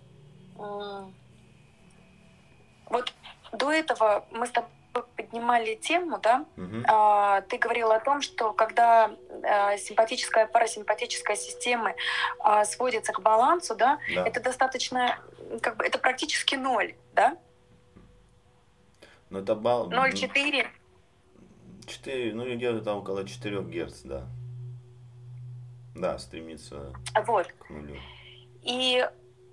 Вот 2.87 3.15
до 3.53 3.73
этого 3.73 4.27
мы 4.33 4.47
с 4.47 4.51
тобой 4.51 4.71
поднимали 5.17 5.77
тему, 5.77 6.19
да, 6.19 6.45
угу. 6.57 6.83
а, 6.89 7.43
ты 7.43 7.59
говорил 7.59 7.93
о 7.93 8.01
том, 8.01 8.21
что 8.23 8.53
когда 8.53 9.11
а, 9.45 9.77
симпатическая 9.77 10.47
парасимпатическая 10.47 11.37
системы 11.37 11.95
а, 12.41 12.65
сводится 12.65 13.13
к 13.13 13.21
балансу, 13.21 13.77
да, 13.77 13.99
да, 14.15 14.27
это 14.27 14.41
достаточно, 14.41 15.19
как 15.63 15.77
бы, 15.77 15.85
это 15.85 15.99
практически 15.99 16.57
ноль, 16.57 16.95
да? 17.13 17.37
Ну 19.31 19.39
это 19.39 19.55
балл... 19.55 19.89
0,4? 19.91 20.67
4, 21.87 22.35
ну 22.35 22.45
где-то 22.45 22.81
там 22.83 22.99
около 22.99 23.27
4 23.27 23.63
Герц, 23.63 24.01
да. 24.05 24.27
Да, 25.95 26.19
стремится 26.19 26.93
вот. 27.27 27.47
к 27.59 27.71
нулю. 27.71 27.97
И 28.63 29.05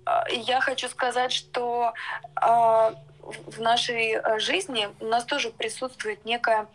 э, 0.06 0.10
я 0.30 0.60
хочу 0.60 0.88
сказать, 0.88 1.32
что 1.32 1.92
э, 2.40 2.40
в 2.40 3.60
нашей 3.60 4.12
э, 4.12 4.38
жизни 4.38 4.88
у 5.00 5.06
нас 5.06 5.24
тоже 5.24 5.50
присутствует 5.50 6.24
некая 6.24 6.66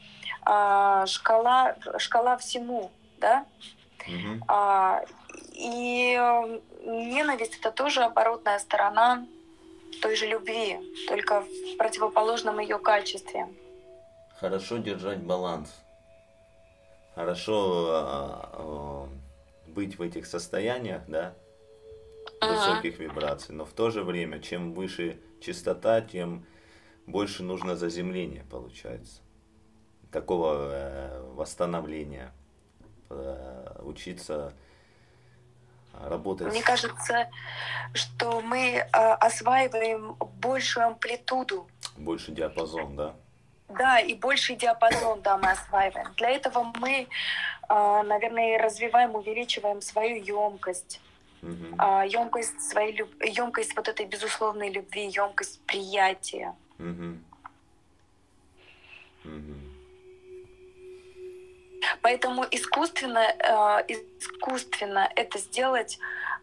э, 0.46 1.06
шкала, 1.08 1.76
шкала 1.98 2.38
всему, 2.38 2.92
да? 3.20 3.46
Угу. 4.08 4.44
А, 4.48 5.04
и 5.54 6.18
э, 6.20 6.60
ненависть 6.86 7.58
это 7.60 7.72
тоже 7.72 8.04
оборотная 8.04 8.60
сторона 8.60 9.26
той 10.04 10.16
же 10.18 10.28
любви, 10.28 10.78
только 11.08 11.42
в 11.42 11.78
противоположном 11.78 12.60
ее 12.60 12.78
качестве. 12.78 13.48
Хорошо 14.38 14.78
держать 14.78 15.20
баланс. 15.20 15.74
Хорошо 17.16 17.88
э, 17.90 19.08
э, 19.68 19.72
быть 19.72 19.98
в 19.98 20.02
этих 20.02 20.26
состояниях, 20.26 21.04
да, 21.08 21.34
высоких 22.42 22.96
ага. 22.96 23.04
вибраций, 23.04 23.56
но 23.56 23.64
в 23.64 23.72
то 23.72 23.92
же 23.92 24.04
время, 24.04 24.40
чем 24.40 24.74
выше 24.74 25.22
частота, 25.40 26.02
тем 26.02 26.46
больше 27.06 27.44
нужно 27.44 27.78
заземления, 27.78 28.46
получается. 28.52 29.22
Такого 30.12 30.70
э, 30.74 31.32
восстановления. 31.34 32.34
Э, 33.10 33.80
учиться 33.84 34.54
работать? 36.10 36.48
Мне 36.48 36.62
кажется, 36.62 37.30
что 37.94 38.42
мы 38.42 38.76
э, 38.76 38.86
осваиваем 38.92 40.16
большую 40.42 40.88
амплитуду. 40.88 41.68
Больше 41.98 42.32
диапазон, 42.32 42.96
да? 42.96 43.16
Да, 43.70 44.00
и 44.00 44.14
больший 44.14 44.56
диапазон, 44.56 45.22
да, 45.22 45.38
мы 45.38 45.52
осваиваем. 45.52 46.14
Для 46.18 46.30
этого 46.30 46.72
мы, 46.80 47.08
э, 47.70 48.02
наверное, 48.04 48.58
развиваем, 48.60 49.16
увеличиваем 49.16 49.82
свою 49.82 50.24
емкость. 50.24 51.02
Угу. 51.42 51.84
Емкость 52.06 52.62
своей 52.62 52.94
люб... 52.96 53.10
емкость 53.22 53.76
вот 53.76 53.90
этой 53.90 54.06
безусловной 54.06 54.70
любви, 54.70 55.08
емкость 55.08 55.60
приятия. 55.66 56.56
Угу. 56.80 57.18
Угу. 59.26 59.73
Поэтому 62.02 62.46
искусственно, 62.52 63.20
э, 63.20 63.94
искусственно 64.20 65.10
это 65.16 65.40
сделать 65.40 66.00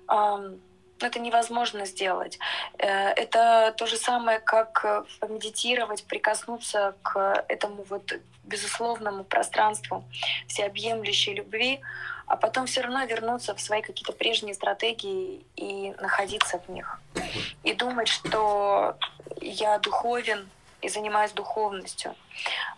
э, 0.09 0.57
это 1.03 1.19
невозможно 1.19 1.87
сделать. 1.87 2.39
Э, 2.79 3.11
это 3.11 3.75
то 3.77 3.87
же 3.87 3.97
самое, 3.97 4.39
как 4.39 5.07
помедитировать, 5.19 6.05
прикоснуться 6.05 6.95
к 7.03 7.45
этому 7.49 7.85
вот 7.89 8.21
безусловному 8.45 9.25
пространству 9.25 10.05
всеобъемлющей 10.47 11.35
любви, 11.35 11.81
а 12.27 12.37
потом 12.37 12.67
все 12.67 12.83
равно 12.83 13.05
вернуться 13.05 13.55
в 13.55 13.61
свои 13.61 13.83
какие-то 13.83 14.13
прежние 14.13 14.55
стратегии 14.55 15.45
и 15.57 15.93
находиться 16.01 16.59
в 16.59 16.69
них. 16.71 17.01
И 17.65 17.75
думать, 17.75 18.09
что 18.09 18.97
я 19.41 19.79
духовен, 19.79 20.49
и 20.83 20.89
занимаюсь 20.89 21.33
духовностью. 21.33 22.15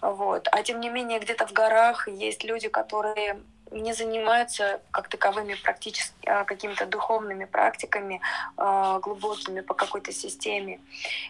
Вот. 0.00 0.48
А 0.50 0.62
тем 0.62 0.80
не 0.80 0.88
менее, 0.88 1.18
где-то 1.18 1.46
в 1.46 1.52
горах 1.52 2.08
есть 2.08 2.44
люди, 2.44 2.68
которые 2.68 3.40
не 3.72 3.92
занимаются 3.92 4.80
как 4.90 5.08
таковыми 5.08 5.54
практически 5.54 6.14
а, 6.26 6.44
какими-то 6.44 6.86
духовными 6.86 7.44
практиками, 7.44 8.20
а, 8.56 8.98
глубокими 8.98 9.60
по 9.60 9.74
какой-то 9.74 10.12
системе. 10.12 10.80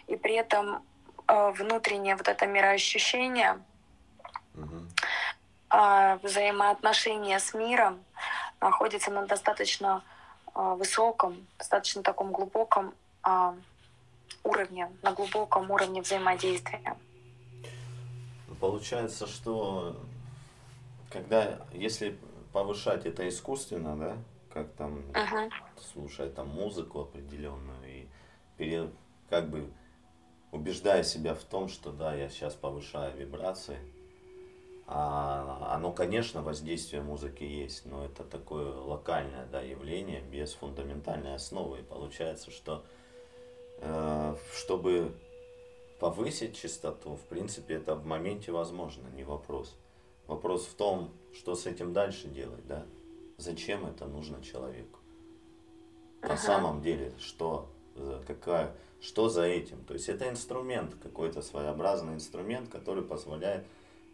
И 0.07 0.15
при 0.15 0.35
этом 0.35 0.83
а, 1.27 1.51
внутреннее 1.51 2.15
вот 2.15 2.27
это 2.27 2.45
мироощущение, 2.45 3.59
угу. 4.55 6.19
взаимоотношения 6.21 7.39
с 7.39 7.53
миром 7.53 8.03
находится 8.61 9.11
на 9.11 9.25
достаточно 9.25 10.03
высоком, 10.53 11.47
достаточно 11.57 12.03
таком 12.03 12.31
глубоком 12.31 12.93
уровне, 14.43 14.89
на 15.01 15.13
глубоком 15.13 15.69
уровне 15.71 16.01
взаимодействия. 16.01 16.97
Получается, 18.59 19.27
что 19.27 19.95
когда, 21.09 21.59
если 21.73 22.17
повышать 22.51 23.05
это 23.05 23.27
искусственно, 23.27 23.97
да, 23.97 24.17
как 24.53 24.71
там 24.73 24.99
uh-huh. 25.11 25.51
слушать 25.91 26.35
там 26.35 26.47
музыку 26.49 27.01
определенную 27.01 27.85
и 27.87 28.07
пере, 28.57 28.89
как 29.29 29.49
бы 29.49 29.69
убеждая 30.51 31.03
себя 31.03 31.33
в 31.33 31.43
том, 31.43 31.67
что 31.67 31.91
да, 31.91 32.13
я 32.13 32.29
сейчас 32.29 32.53
повышаю 32.53 33.17
вибрации, 33.17 33.79
а 34.85 35.73
оно, 35.75 35.91
конечно, 35.91 36.41
воздействие 36.41 37.01
музыки 37.01 37.43
есть, 37.43 37.85
но 37.85 38.05
это 38.05 38.23
такое 38.23 38.71
локальное 38.71 39.45
да, 39.47 39.61
явление 39.61 40.21
без 40.21 40.53
фундаментальной 40.53 41.35
основы. 41.35 41.79
И 41.79 41.83
получается, 41.83 42.51
что 42.51 42.85
чтобы 44.53 45.13
повысить 45.99 46.55
частоту, 46.55 47.15
в 47.15 47.21
принципе, 47.21 47.75
это 47.75 47.95
в 47.95 48.05
моменте 48.05 48.51
возможно, 48.51 49.07
не 49.15 49.23
вопрос. 49.23 49.75
Вопрос 50.27 50.65
в 50.65 50.73
том, 50.73 51.11
что 51.33 51.55
с 51.55 51.65
этим 51.65 51.93
дальше 51.93 52.27
делать, 52.27 52.65
да? 52.67 52.85
Зачем 53.37 53.85
это 53.85 54.05
нужно 54.05 54.41
человеку? 54.43 54.99
На 56.21 56.37
самом 56.37 56.81
деле, 56.81 57.13
что, 57.19 57.69
какая, 58.27 58.75
что 59.01 59.27
за 59.29 59.43
этим? 59.43 59.83
То 59.85 59.93
есть 59.93 60.07
это 60.07 60.29
инструмент, 60.29 60.95
какой-то 61.01 61.41
своеобразный 61.41 62.13
инструмент, 62.13 62.69
который 62.69 63.03
позволяет 63.03 63.65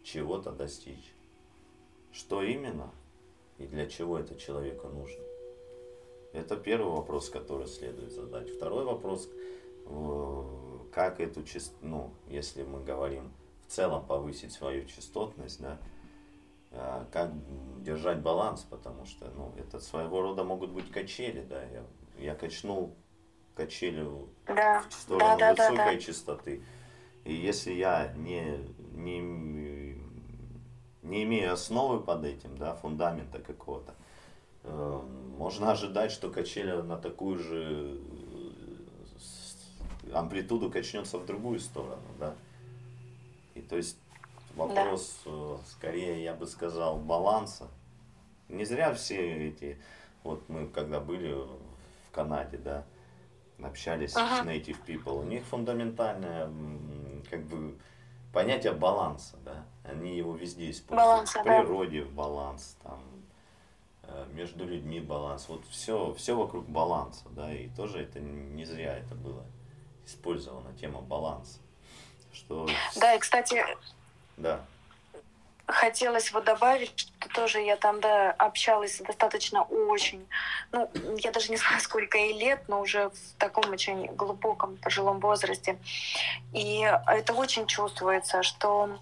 чего-то 0.02 0.50
достичь. 0.50 1.12
Что 2.12 2.42
именно 2.42 2.90
и 3.58 3.66
для 3.66 3.86
чего 3.86 4.18
это 4.18 4.34
человеку 4.34 4.88
нужно? 4.88 5.22
Это 6.32 6.56
первый 6.56 6.92
вопрос, 6.92 7.30
который 7.30 7.66
следует 7.66 8.12
задать. 8.12 8.48
Второй 8.48 8.84
вопрос, 8.84 9.28
Э, 9.28 9.59
как 10.92 11.20
эту 11.20 11.42
частоту, 11.42 11.86
ну, 11.86 12.10
если 12.28 12.62
мы 12.62 12.82
говорим 12.82 13.32
в 13.66 13.70
целом 13.70 14.04
повысить 14.04 14.52
свою 14.52 14.84
частотность, 14.84 15.60
да, 15.60 15.78
э, 16.72 17.04
как 17.12 17.30
держать 17.82 18.20
баланс, 18.20 18.66
потому 18.68 19.04
что, 19.06 19.30
ну, 19.36 19.52
это 19.56 19.80
своего 19.80 20.20
рода 20.22 20.44
могут 20.44 20.70
быть 20.70 20.90
качели, 20.90 21.42
да, 21.42 21.62
я, 21.62 21.84
я 22.18 22.34
качнул 22.34 22.94
качелю 23.54 24.28
да. 24.46 24.82
в 24.88 24.92
сторону 24.92 25.38
да, 25.38 25.54
да, 25.54 25.70
высокой 25.70 25.76
да, 25.76 25.92
да. 25.92 25.98
частоты, 25.98 26.62
и 27.24 27.34
если 27.34 27.72
я 27.72 28.12
не, 28.16 28.58
не, 28.92 29.20
не 31.02 31.22
имея 31.24 31.52
основы 31.52 32.00
под 32.00 32.24
этим, 32.24 32.56
да, 32.56 32.74
фундамента 32.74 33.38
какого-то, 33.38 33.94
э, 34.64 35.02
можно 35.36 35.70
ожидать, 35.70 36.10
что 36.10 36.30
качели 36.30 36.72
на 36.72 36.96
такую 36.96 37.38
же 37.38 37.98
э, 37.98 38.09
амплитуду 40.14 40.70
качнется 40.70 41.18
в 41.18 41.26
другую 41.26 41.60
сторону, 41.60 42.02
да. 42.18 42.34
И 43.54 43.60
то 43.60 43.76
есть 43.76 43.96
вопрос 44.54 45.20
да. 45.24 45.30
Э, 45.32 45.56
скорее, 45.66 46.22
я 46.22 46.34
бы 46.34 46.46
сказал, 46.46 46.98
баланса. 46.98 47.68
Не 48.48 48.64
зря 48.64 48.92
все 48.94 49.48
эти, 49.48 49.78
вот 50.24 50.48
мы 50.48 50.66
когда 50.66 51.00
были 51.00 51.32
в 51.32 52.10
Канаде, 52.12 52.58
да, 52.58 52.84
общались 53.62 54.16
ага. 54.16 54.42
с 54.42 54.46
native 54.46 54.78
people, 54.84 55.20
у 55.20 55.22
них 55.22 55.44
фундаментальное, 55.44 56.50
как 57.30 57.44
бы, 57.44 57.78
понятие 58.32 58.72
баланса, 58.72 59.36
да, 59.44 59.64
они 59.84 60.16
его 60.16 60.34
везде 60.34 60.70
используют. 60.70 61.06
Баланса, 61.06 61.40
в 61.40 61.42
природе 61.44 62.04
да. 62.04 62.10
баланс, 62.10 62.76
там, 62.82 63.00
э, 64.02 64.26
между 64.32 64.66
людьми 64.66 64.98
баланс, 64.98 65.48
вот 65.48 65.64
все, 65.66 66.12
все 66.14 66.36
вокруг 66.36 66.68
баланса, 66.68 67.28
да, 67.30 67.54
и 67.54 67.68
тоже 67.68 68.00
это 68.00 68.18
не 68.18 68.64
зря 68.64 68.98
это 68.98 69.14
было 69.14 69.44
использована 70.10 70.72
тема 70.74 71.00
баланса. 71.00 71.58
Что... 72.32 72.68
Да, 72.96 73.14
и, 73.14 73.18
кстати, 73.18 73.64
да 74.36 74.60
хотелось 75.70 76.32
вот 76.32 76.44
добавить, 76.44 76.98
что 76.98 77.28
тоже 77.28 77.60
я 77.60 77.76
там 77.76 78.00
да, 78.00 78.32
общалась 78.32 78.98
достаточно 78.98 79.62
очень, 79.62 80.26
ну, 80.72 80.90
я 81.18 81.30
даже 81.30 81.50
не 81.50 81.56
знаю, 81.56 81.80
сколько 81.80 82.18
ей 82.18 82.38
лет, 82.38 82.62
но 82.68 82.80
уже 82.80 83.10
в 83.10 83.38
таком 83.38 83.70
очень 83.70 84.06
глубоком 84.14 84.76
пожилом 84.76 85.20
возрасте. 85.20 85.78
И 86.52 86.80
это 87.06 87.32
очень 87.34 87.66
чувствуется, 87.66 88.42
что 88.42 88.98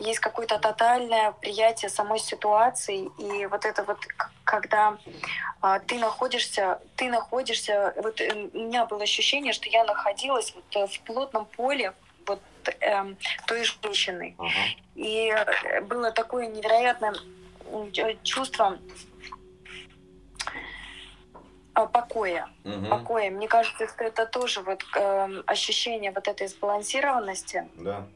есть 0.00 0.18
какое-то 0.18 0.58
тотальное 0.58 1.32
приятие 1.32 1.90
самой 1.90 2.18
ситуации, 2.18 3.10
и 3.18 3.46
вот 3.46 3.64
это 3.64 3.84
вот, 3.84 3.98
когда 4.44 4.96
а, 5.60 5.78
ты 5.78 5.98
находишься, 5.98 6.80
ты 6.96 7.10
находишься, 7.10 7.94
вот 7.96 8.20
э, 8.20 8.48
у 8.52 8.58
меня 8.58 8.86
было 8.86 9.02
ощущение, 9.02 9.52
что 9.52 9.68
я 9.68 9.84
находилась 9.84 10.54
вот 10.54 10.64
э, 10.76 10.86
в 10.86 11.00
плотном 11.00 11.44
поле, 11.44 11.92
вот 12.26 12.40
э, 12.80 13.14
той 13.46 13.64
женщины. 13.64 14.34
Ага. 14.38 14.50
И 14.94 15.32
было 15.82 16.10
такое 16.12 16.46
невероятное 16.46 17.14
чувство 18.22 18.78
а, 21.74 21.86
покоя. 21.86 22.48
Угу. 22.64 22.86
Покоя. 22.86 23.30
Мне 23.30 23.48
кажется, 23.48 23.86
что 23.86 24.04
это 24.04 24.26
тоже 24.26 24.60
вот 24.60 24.82
э, 24.96 25.42
ощущение 25.46 26.10
вот 26.10 26.26
этой 26.26 26.48
сбалансированности. 26.48 27.68
Да. 27.76 28.06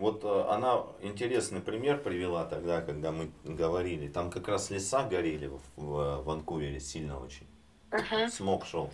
Вот 0.00 0.24
э, 0.24 0.44
она 0.48 0.86
интересный 1.02 1.60
пример 1.60 2.02
привела 2.02 2.46
тогда, 2.46 2.80
когда 2.80 3.12
мы 3.12 3.30
говорили. 3.44 4.08
Там 4.08 4.30
как 4.30 4.48
раз 4.48 4.70
леса 4.70 5.06
горели 5.06 5.48
в, 5.48 5.60
в 5.76 6.22
Ванкувере 6.24 6.80
сильно 6.80 7.20
очень. 7.20 7.46
Угу. 7.92 8.30
Смог 8.30 8.64
шел. 8.64 8.90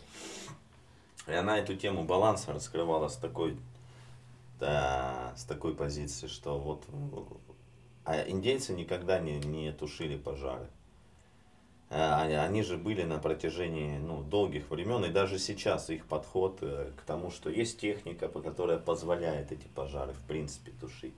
И 1.28 1.32
она 1.32 1.58
эту 1.58 1.76
тему 1.76 2.02
баланса 2.04 2.52
раскрывала 2.52 3.06
с 3.06 3.16
такой, 3.16 3.56
да, 4.58 5.32
с 5.36 5.44
такой 5.44 5.76
позиции, 5.76 6.26
что 6.26 6.58
вот 6.58 6.84
а 8.04 8.28
индейцы 8.28 8.72
никогда 8.72 9.20
не, 9.20 9.38
не 9.38 9.70
тушили 9.72 10.16
пожары. 10.16 10.68
А, 11.88 12.22
они 12.22 12.62
же 12.62 12.76
были 12.76 13.04
на 13.04 13.18
протяжении 13.18 13.98
ну, 13.98 14.22
долгих 14.22 14.70
времен, 14.70 15.04
и 15.04 15.08
даже 15.08 15.38
сейчас 15.38 15.88
их 15.88 16.06
подход 16.06 16.58
э, 16.60 16.90
к 16.96 17.02
тому, 17.02 17.30
что 17.30 17.48
есть 17.48 17.78
техника, 17.78 18.28
по 18.28 18.40
которой 18.40 18.78
позволяет 18.78 19.52
эти 19.52 19.68
пожары 19.68 20.12
в 20.12 20.20
принципе 20.26 20.72
тушить. 20.80 21.14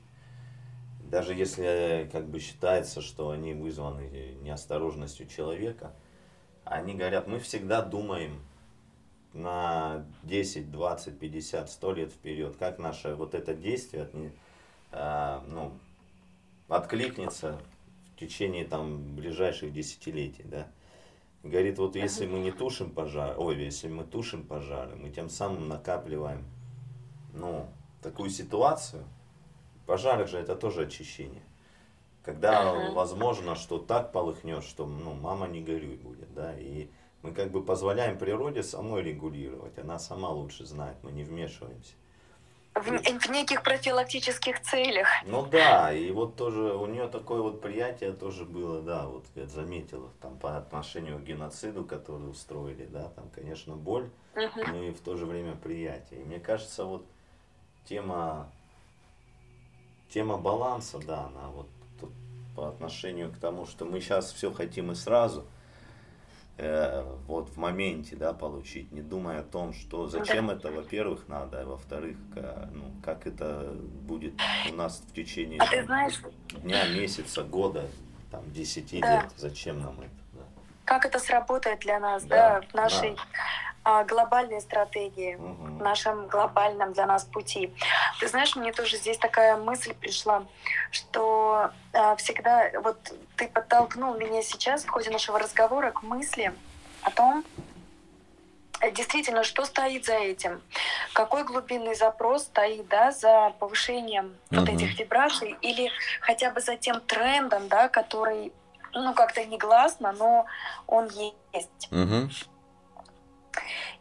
Даже 1.11 1.33
если 1.33 2.07
как 2.13 2.29
бы 2.29 2.39
считается, 2.39 3.01
что 3.01 3.31
они 3.31 3.55
вызваны 3.55 4.37
неосторожностью 4.43 5.27
человека, 5.27 5.95
они 6.65 6.95
говорят, 6.95 7.27
мы 7.27 7.39
всегда 7.39 7.81
думаем 7.81 8.39
на 9.33 10.05
10, 10.25 10.71
20, 10.71 11.19
50, 11.19 11.71
100 11.71 11.93
лет 11.93 12.13
вперед, 12.13 12.57
как 12.59 12.79
наше 12.79 13.15
вот 13.15 13.35
это 13.35 13.55
действие 13.55 14.03
от, 14.93 15.49
ну, 15.49 15.73
откликнется 16.69 17.59
в 18.19 18.21
течение 18.21 18.65
там 18.65 19.15
ближайших 19.15 19.73
десятилетий, 19.73 20.43
да. 20.43 20.67
Говорит, 21.45 21.79
вот 21.79 21.95
если 21.95 22.27
мы 22.27 22.41
не 22.41 22.51
тушим 22.51 22.91
пожар, 22.91 23.37
ой, 23.39 23.57
если 23.57 23.87
мы 23.87 24.03
тушим 24.03 24.43
пожары, 24.43 24.97
мы 24.97 25.11
тем 25.11 25.31
самым 25.31 25.69
накапливаем, 25.69 26.45
ну, 27.33 27.69
такую 28.03 28.31
ситуацию. 28.31 29.05
Пожары 29.87 30.27
же 30.27 30.37
это 30.37 30.57
тоже 30.57 30.87
очищение. 30.87 31.45
Когда 32.25 32.91
возможно, 32.91 33.55
что 33.55 33.79
так 33.79 34.11
полыхнет, 34.11 34.65
что 34.65 34.85
ну, 34.85 35.15
мама 35.15 35.47
не 35.47 35.61
горюй 35.61 35.97
будет, 35.97 36.35
да, 36.35 36.59
и 36.59 36.91
мы 37.23 37.31
как 37.31 37.53
бы 37.53 37.65
позволяем 37.65 38.19
природе 38.19 38.65
самой 38.65 39.03
регулировать, 39.03 39.79
она 39.79 40.01
сама 40.01 40.31
лучше 40.31 40.67
знает, 40.67 40.97
мы 41.05 41.13
не 41.13 41.23
вмешиваемся. 41.23 41.95
В, 42.81 43.21
в 43.21 43.31
неких 43.31 43.63
профилактических 43.63 44.61
целях. 44.63 45.09
Ну 45.27 45.47
да, 45.47 45.93
и 45.93 46.11
вот 46.11 46.37
тоже 46.37 46.75
у 46.75 46.87
нее 46.87 47.09
такое 47.09 47.41
вот 47.41 47.61
приятие 47.61 48.13
тоже 48.13 48.45
было, 48.45 48.81
да, 48.83 49.07
вот 49.07 49.25
я 49.35 49.47
заметила, 49.47 50.11
там 50.21 50.39
по 50.39 50.57
отношению 50.57 51.19
к 51.19 51.25
геноциду, 51.25 51.85
который 51.85 52.31
устроили, 52.31 52.87
да, 52.87 53.09
там, 53.11 53.29
конечно, 53.35 53.75
боль, 53.75 54.11
угу. 54.35 54.67
но 54.67 54.83
и 54.83 54.93
в 54.93 55.01
то 55.01 55.17
же 55.17 55.27
время 55.27 55.55
приятие. 55.57 56.21
И 56.21 56.25
мне 56.25 56.41
кажется, 56.41 56.85
вот 56.85 57.05
тема, 57.85 58.51
тема 60.11 60.39
баланса, 60.39 60.99
да, 60.99 61.27
она 61.27 61.49
вот 61.49 61.69
тут 62.01 62.11
по 62.55 62.69
отношению 62.69 63.33
к 63.33 63.39
тому, 63.39 63.67
что 63.67 63.85
мы 63.85 64.01
сейчас 64.01 64.33
все 64.33 64.53
хотим 64.53 64.93
и 64.93 64.95
сразу– 64.95 65.45
э, 66.59 67.05
вот 67.27 67.49
в 67.49 67.57
моменте, 67.57 68.17
да, 68.17 68.33
получить, 68.33 68.93
не 68.93 69.01
думая 69.01 69.41
о 69.41 69.43
том, 69.43 69.73
что 69.73 70.09
зачем 70.09 70.49
да. 70.49 70.55
это, 70.55 70.71
во-первых, 70.71 71.27
надо, 71.29 71.63
а 71.63 71.65
во-вторых, 71.65 72.17
ну, 72.73 72.93
как 73.05 73.27
это 73.27 73.73
будет 74.03 74.35
у 74.71 74.75
нас 74.75 75.03
в 75.07 75.15
течение 75.15 75.59
а 75.61 75.67
там, 75.67 75.87
знаешь... 75.87 76.21
дня, 76.63 76.89
месяца, 76.89 77.43
года, 77.43 77.87
там, 78.31 78.43
десяти 78.53 79.01
да. 79.01 79.23
лет, 79.23 79.31
зачем 79.37 79.81
нам 79.81 80.01
это? 80.01 80.11
Да. 80.33 80.43
Как 80.85 81.07
это 81.07 81.19
сработает 81.19 81.81
для 81.81 81.99
нас, 81.99 82.25
да, 82.25 82.61
да 82.61 82.67
в 82.67 82.75
нашей 82.75 83.15
да 83.15 83.23
глобальной 84.07 84.61
стратегии, 84.61 85.37
угу. 85.37 85.83
нашем 85.83 86.27
глобальном 86.27 86.93
для 86.93 87.07
нас 87.07 87.25
пути. 87.25 87.73
Ты 88.21 88.29
знаешь, 88.29 88.57
мне 88.57 88.73
тоже 88.73 88.97
здесь 88.97 89.19
такая 89.19 89.57
мысль 89.57 89.95
пришла, 89.95 90.45
что 90.91 91.71
э, 91.93 92.17
всегда 92.17 92.71
вот 92.83 92.99
ты 93.37 93.49
подтолкнул 93.49 94.15
меня 94.15 94.43
сейчас 94.43 94.85
в 94.85 94.91
ходе 94.91 95.11
нашего 95.11 95.39
разговора 95.39 95.91
к 95.91 96.03
мысли 96.03 96.53
о 97.03 97.11
том, 97.11 97.45
действительно, 98.93 99.45
что 99.45 99.65
стоит 99.65 100.05
за 100.05 100.15
этим, 100.15 100.61
какой 101.13 101.45
глубинный 101.45 101.95
запрос 101.95 102.45
стоит 102.45 102.89
да, 102.89 103.11
за 103.11 103.53
повышением 103.59 104.37
uh 104.51 104.61
вот 104.61 104.69
этих 104.69 104.99
вибраций 104.99 105.57
или 105.63 105.91
хотя 106.21 106.51
бы 106.51 106.61
за 106.61 106.77
тем 106.77 107.01
трендом, 107.01 107.69
да, 107.69 107.89
который 107.89 108.53
ну 108.93 109.15
как-то 109.15 109.45
негласно, 109.45 110.13
но 110.13 110.47
он 110.87 111.09
есть. 111.53 111.89
uh 111.91 112.29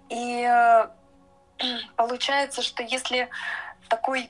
и 0.09 0.43
э, 0.43 0.87
получается, 1.95 2.61
что 2.61 2.83
если 2.83 3.29
такой 3.89 4.29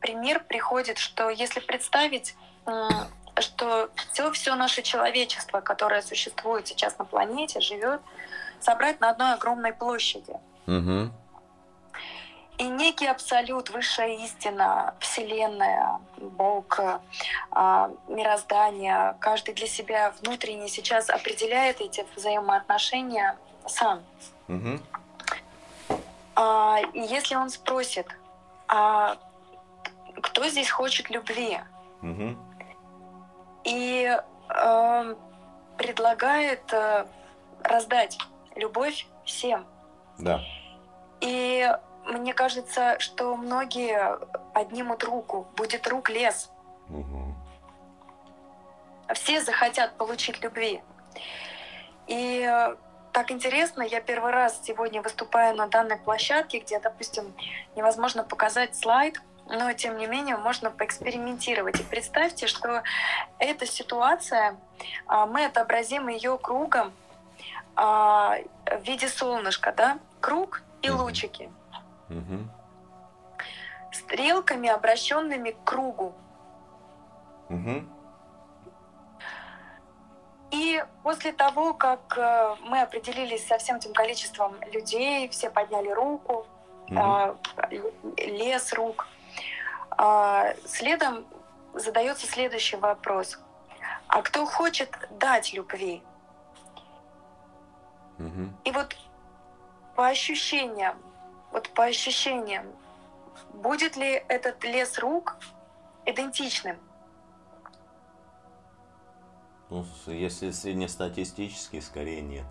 пример 0.00 0.42
приходит, 0.44 0.98
что 0.98 1.30
если 1.30 1.60
представить, 1.60 2.34
что 3.38 3.90
все, 4.12 4.30
все 4.32 4.54
наше 4.54 4.82
человечество, 4.82 5.60
которое 5.60 6.02
существует 6.02 6.66
сейчас 6.66 6.98
на 6.98 7.04
планете, 7.04 7.60
живет, 7.60 8.00
собрать 8.60 9.00
на 9.00 9.10
одной 9.10 9.34
огромной 9.34 9.72
площади. 9.72 10.34
Угу. 10.66 11.10
И 12.58 12.64
некий 12.64 13.06
абсолют, 13.06 13.68
высшая 13.68 14.16
истина, 14.24 14.94
Вселенная, 14.98 16.00
Бог, 16.16 16.80
а, 17.50 17.90
мироздание, 18.08 19.14
каждый 19.20 19.52
для 19.54 19.66
себя 19.66 20.14
внутренне 20.22 20.68
сейчас 20.68 21.10
определяет 21.10 21.82
эти 21.82 22.06
взаимоотношения 22.16 23.36
сам. 23.66 24.02
Угу. 24.48 24.78
А, 26.36 26.78
если 26.92 27.34
он 27.34 27.50
спросит, 27.50 28.06
а 28.68 29.16
кто 30.22 30.48
здесь 30.48 30.70
хочет 30.70 31.10
любви? 31.10 31.58
Угу. 32.02 32.36
И 33.64 34.16
э, 34.48 35.14
предлагает 35.76 36.72
э, 36.72 37.06
раздать 37.62 38.18
любовь 38.54 39.06
всем. 39.24 39.66
Да. 40.18 40.40
И 41.20 41.68
мне 42.04 42.34
кажется, 42.34 42.98
что 43.00 43.36
многие 43.36 44.18
поднимут 44.52 45.02
руку, 45.04 45.46
будет 45.56 45.86
рук 45.88 46.10
лес. 46.10 46.50
Угу. 46.88 47.34
Все 49.14 49.40
захотят 49.40 49.96
получить 49.96 50.42
любви. 50.42 50.82
И 52.06 52.48
так 53.16 53.30
интересно, 53.30 53.80
я 53.80 54.02
первый 54.02 54.30
раз 54.30 54.60
сегодня 54.62 55.00
выступаю 55.00 55.56
на 55.56 55.68
данной 55.68 55.96
площадке, 55.96 56.58
где, 56.58 56.78
допустим, 56.78 57.24
невозможно 57.74 58.24
показать 58.24 58.76
слайд, 58.76 59.22
но 59.46 59.72
тем 59.72 59.96
не 59.96 60.06
менее 60.06 60.36
можно 60.36 60.70
поэкспериментировать. 60.70 61.80
И 61.80 61.82
представьте, 61.82 62.46
что 62.46 62.82
эта 63.38 63.64
ситуация, 63.64 64.58
а, 65.06 65.24
мы 65.24 65.46
отобразим 65.46 66.08
ее 66.08 66.36
кругом 66.36 66.92
а, 67.74 68.36
в 68.66 68.82
виде 68.82 69.08
солнышка, 69.08 69.72
да? 69.74 69.98
Круг 70.20 70.60
и 70.82 70.90
лучики. 70.90 71.48
Стрелками, 73.92 74.68
обращенными 74.68 75.52
к 75.52 75.64
кругу. 75.64 76.12
И 80.50 80.82
после 81.02 81.32
того, 81.32 81.74
как 81.74 82.16
э, 82.16 82.56
мы 82.62 82.80
определились 82.80 83.46
со 83.46 83.58
всем 83.58 83.76
этим 83.76 83.92
количеством 83.92 84.54
людей, 84.72 85.28
все 85.28 85.50
подняли 85.50 85.90
руку, 85.90 86.46
mm 86.88 87.36
лес 88.16 88.72
рук, 88.72 89.06
а, 89.90 90.54
следом 90.64 91.26
задается 91.74 92.26
следующий 92.26 92.76
вопрос. 92.76 93.38
А 94.08 94.22
кто 94.22 94.46
хочет 94.46 94.90
дать 95.10 95.52
любви? 95.52 96.02
Угу. 98.18 98.50
И 98.64 98.70
вот 98.70 98.96
по 99.94 100.06
ощущениям, 100.06 100.96
вот 101.50 101.68
по 101.70 101.84
ощущениям, 101.84 102.66
будет 103.54 103.96
ли 103.96 104.24
этот 104.28 104.62
лес 104.64 104.98
рук 104.98 105.36
идентичным? 106.04 106.78
Ну, 109.70 109.84
если 110.06 110.50
среднестатистически, 110.50 111.80
скорее 111.80 112.20
нет. 112.20 112.44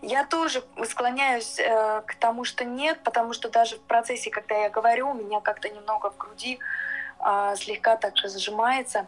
Я 0.00 0.24
тоже 0.24 0.64
склоняюсь 0.88 1.58
э, 1.60 2.02
к 2.06 2.16
тому, 2.16 2.44
что 2.44 2.64
нет, 2.64 3.00
потому 3.04 3.32
что 3.32 3.48
даже 3.48 3.76
в 3.76 3.82
процессе, 3.82 4.30
когда 4.30 4.56
я 4.56 4.70
говорю, 4.70 5.10
у 5.10 5.14
меня 5.14 5.40
как-то 5.40 5.68
немного 5.68 6.10
в 6.10 6.16
груди 6.16 6.58
э, 7.24 7.54
слегка 7.56 7.96
так 7.96 8.16
же 8.16 8.28
зажимается. 8.28 9.06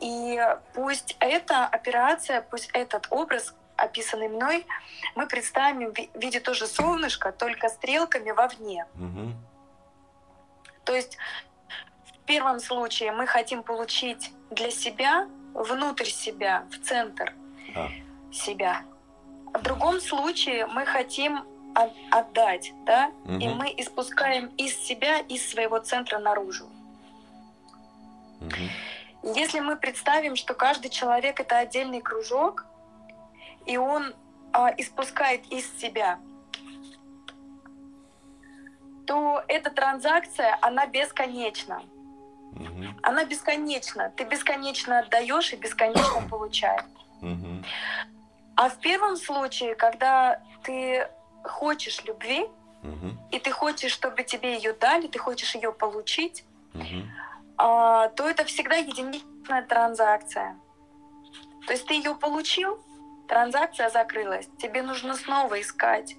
И 0.00 0.40
пусть 0.74 1.16
эта 1.20 1.66
операция, 1.66 2.42
пусть 2.42 2.70
этот 2.72 3.06
образ, 3.10 3.54
описанный 3.76 4.28
мной, 4.28 4.66
мы 5.14 5.28
представим 5.28 5.92
в 5.92 6.18
виде 6.18 6.40
тоже 6.40 6.66
солнышка, 6.66 7.30
только 7.30 7.68
стрелками 7.68 8.32
вовне. 8.32 8.86
Угу. 8.94 9.32
То 10.84 10.94
есть 10.94 11.16
в 12.04 12.18
первом 12.26 12.58
случае 12.58 13.12
мы 13.12 13.28
хотим 13.28 13.62
получить 13.62 14.32
для 14.50 14.72
себя, 14.72 15.28
внутрь 15.54 16.06
себя, 16.06 16.64
в 16.70 16.78
центр 16.78 17.34
а. 17.74 17.88
себя 18.30 18.84
в 19.52 19.62
другом 19.62 20.00
случае 20.00 20.66
мы 20.66 20.86
хотим 20.86 21.44
отдать, 22.10 22.74
да, 22.84 23.10
угу. 23.24 23.34
и 23.34 23.48
мы 23.48 23.74
испускаем 23.78 24.48
из 24.58 24.76
себя, 24.76 25.20
из 25.20 25.48
своего 25.48 25.78
центра 25.78 26.18
наружу. 26.18 26.66
Угу. 28.40 29.32
Если 29.34 29.60
мы 29.60 29.76
представим, 29.76 30.36
что 30.36 30.52
каждый 30.52 30.90
человек 30.90 31.40
это 31.40 31.58
отдельный 31.58 32.02
кружок, 32.02 32.66
и 33.64 33.76
он 33.78 34.14
а, 34.52 34.68
испускает 34.76 35.46
из 35.50 35.64
себя, 35.78 36.18
то 39.06 39.42
эта 39.48 39.70
транзакция, 39.70 40.58
она 40.60 40.86
бесконечна. 40.86 41.76
Угу. 41.76 42.01
Она 43.02 43.24
бесконечна. 43.24 44.12
Ты 44.16 44.24
бесконечно 44.24 44.98
отдаешь 44.98 45.52
и 45.52 45.56
бесконечно 45.56 46.22
получаешь. 46.30 46.84
Угу. 47.20 47.64
А 48.56 48.68
в 48.68 48.78
первом 48.78 49.16
случае, 49.16 49.74
когда 49.74 50.40
ты 50.62 51.08
хочешь 51.44 52.04
любви, 52.04 52.46
угу. 52.82 53.16
и 53.30 53.38
ты 53.38 53.50
хочешь, 53.50 53.92
чтобы 53.92 54.22
тебе 54.22 54.56
ее 54.56 54.72
дали, 54.72 55.06
ты 55.06 55.18
хочешь 55.18 55.54
ее 55.54 55.72
получить, 55.72 56.44
угу. 56.74 57.06
а, 57.56 58.08
то 58.08 58.28
это 58.28 58.44
всегда 58.44 58.76
единичная 58.76 59.62
транзакция. 59.62 60.58
То 61.66 61.72
есть 61.72 61.86
ты 61.86 61.94
ее 61.94 62.14
получил, 62.14 62.82
транзакция 63.28 63.88
закрылась, 63.88 64.48
тебе 64.58 64.82
нужно 64.82 65.14
снова 65.14 65.60
искать. 65.60 66.16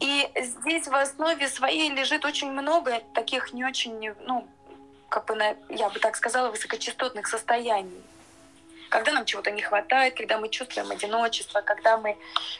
И 0.00 0.30
здесь 0.40 0.88
в 0.88 0.94
основе 0.94 1.48
своей 1.48 1.90
лежит 1.90 2.24
очень 2.24 2.50
много 2.50 3.02
таких 3.14 3.52
не 3.52 3.64
очень, 3.64 4.14
ну, 4.26 4.48
как 5.08 5.26
бы, 5.26 5.36
я 5.68 5.90
бы 5.90 5.98
так 5.98 6.16
сказала, 6.16 6.50
высокочастотных 6.50 7.26
состояний 7.26 8.02
когда 8.90 9.12
нам 9.12 9.24
чего-то 9.24 9.50
не 9.50 9.62
хватает, 9.62 10.14
когда 10.16 10.38
мы 10.38 10.48
чувствуем 10.48 10.90
одиночество, 10.90 11.60
когда 11.60 11.96
мы 11.96 12.18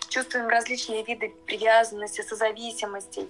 чувствуем 0.08 0.48
различные 0.48 1.02
виды 1.02 1.34
привязанности, 1.44 2.22
созависимостей. 2.22 3.28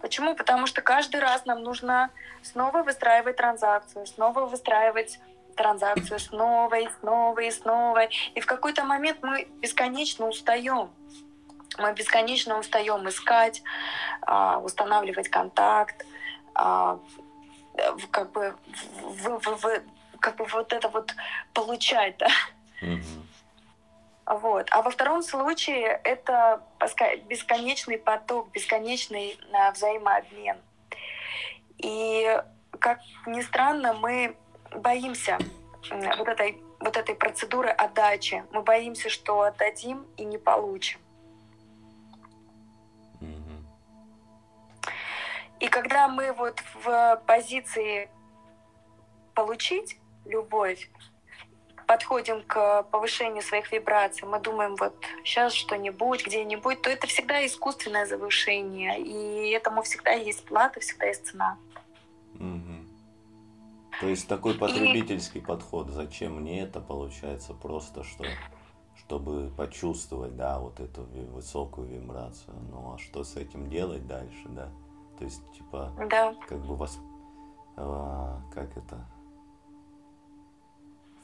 Почему? 0.00 0.36
Потому 0.36 0.66
что 0.66 0.82
каждый 0.82 1.20
раз 1.20 1.46
нам 1.46 1.62
нужно 1.62 2.10
снова 2.42 2.82
выстраивать 2.82 3.36
транзакцию, 3.36 4.06
снова 4.06 4.46
выстраивать 4.46 5.18
транзакцию 5.56 6.20
снова 6.20 6.74
и 6.74 6.88
снова 7.00 7.40
и 7.40 7.50
снова. 7.50 8.04
И 8.34 8.40
в 8.40 8.46
какой-то 8.46 8.84
момент 8.84 9.18
мы 9.22 9.48
бесконечно 9.60 10.28
устаем. 10.28 10.90
Мы 11.78 11.92
бесконечно 11.92 12.58
устаем 12.58 13.08
искать, 13.08 13.62
а, 14.22 14.58
устанавливать 14.58 15.28
контакт, 15.28 16.06
а, 16.54 16.98
как 18.10 18.32
бы 18.32 18.56
в, 19.02 19.38
в, 19.38 19.62
в, 19.62 19.82
как 20.20 20.36
бы 20.36 20.44
вот 20.46 20.72
это 20.72 20.88
вот 20.88 21.14
получать, 21.52 22.16
да. 22.18 22.28
Вот. 24.26 24.66
А 24.72 24.82
во 24.82 24.90
втором 24.90 25.22
случае 25.22 26.00
это 26.02 26.60
бесконечный 27.28 27.96
поток, 27.96 28.50
бесконечный 28.50 29.38
а, 29.52 29.70
взаимообмен. 29.70 30.56
И, 31.78 32.42
как 32.80 32.98
ни 33.26 33.40
странно, 33.42 33.92
мы 33.92 34.36
боимся 34.74 35.38
вот 36.18 36.26
этой, 36.26 36.60
вот 36.80 36.96
этой 36.96 37.14
процедуры 37.14 37.68
отдачи. 37.68 38.44
Мы 38.50 38.62
боимся, 38.62 39.08
что 39.08 39.42
отдадим 39.42 40.06
и 40.16 40.24
не 40.24 40.38
получим. 40.38 40.98
И 45.60 45.68
когда 45.68 46.08
мы 46.08 46.32
вот 46.32 46.60
в 46.74 47.22
позиции 47.26 48.08
получить, 49.34 49.98
любовь, 50.24 50.90
подходим 51.86 52.42
к 52.42 52.82
повышению 52.84 53.42
своих 53.42 53.70
вибраций, 53.72 54.26
мы 54.26 54.40
думаем, 54.40 54.76
вот 54.76 54.94
сейчас 55.24 55.52
что-нибудь, 55.52 56.26
где-нибудь, 56.26 56.82
то 56.82 56.90
это 56.90 57.06
всегда 57.06 57.44
искусственное 57.46 58.06
завышение, 58.06 59.00
и 59.00 59.50
этому 59.50 59.82
всегда 59.82 60.12
есть 60.12 60.44
плата, 60.44 60.80
всегда 60.80 61.06
есть 61.06 61.26
цена. 61.26 61.56
Угу. 62.34 62.86
То 64.00 64.08
есть 64.08 64.28
такой 64.28 64.54
потребительский 64.54 65.38
и... 65.38 65.42
подход, 65.42 65.88
зачем 65.90 66.40
мне 66.40 66.62
это 66.62 66.80
получается, 66.80 67.54
просто 67.54 68.02
что 68.02 68.24
чтобы 68.98 69.52
почувствовать, 69.56 70.36
да, 70.36 70.58
вот 70.58 70.80
эту 70.80 71.02
высокую 71.02 71.86
вибрацию. 71.86 72.54
Ну 72.70 72.94
а 72.94 72.98
что 72.98 73.22
с 73.22 73.36
этим 73.36 73.68
делать 73.70 74.06
дальше, 74.06 74.48
да? 74.48 74.70
То 75.18 75.24
есть, 75.24 75.42
типа, 75.52 75.92
да. 76.10 76.34
как 76.48 76.58
бы 76.64 76.76
вас, 76.76 76.98
а, 77.76 78.40
как 78.52 78.76
это, 78.76 79.06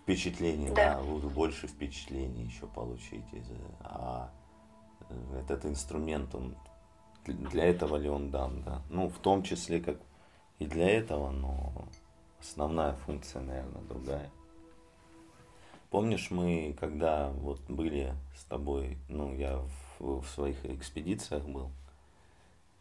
впечатлений, 0.02 0.70
да. 0.70 0.94
да, 0.94 1.00
вы 1.00 1.28
больше 1.28 1.66
впечатлений 1.66 2.44
еще 2.44 2.66
получите. 2.66 3.42
А 3.80 4.30
этот 5.38 5.64
инструмент, 5.66 6.34
он 6.34 6.56
для 7.26 7.64
этого 7.64 7.96
ли 7.96 8.08
он 8.08 8.30
дан, 8.30 8.62
да? 8.62 8.82
Ну, 8.90 9.08
в 9.08 9.18
том 9.18 9.42
числе, 9.42 9.80
как 9.80 9.98
и 10.58 10.66
для 10.66 10.88
этого, 10.88 11.30
но 11.30 11.72
основная 12.40 12.94
функция, 12.94 13.42
наверное, 13.42 13.82
другая. 13.82 14.30
Помнишь, 15.90 16.30
мы, 16.30 16.74
когда 16.80 17.30
вот 17.30 17.60
были 17.68 18.14
с 18.36 18.44
тобой, 18.44 18.98
ну, 19.08 19.34
я 19.34 19.58
в, 19.98 20.20
в 20.22 20.26
своих 20.26 20.64
экспедициях 20.64 21.44
был, 21.44 21.70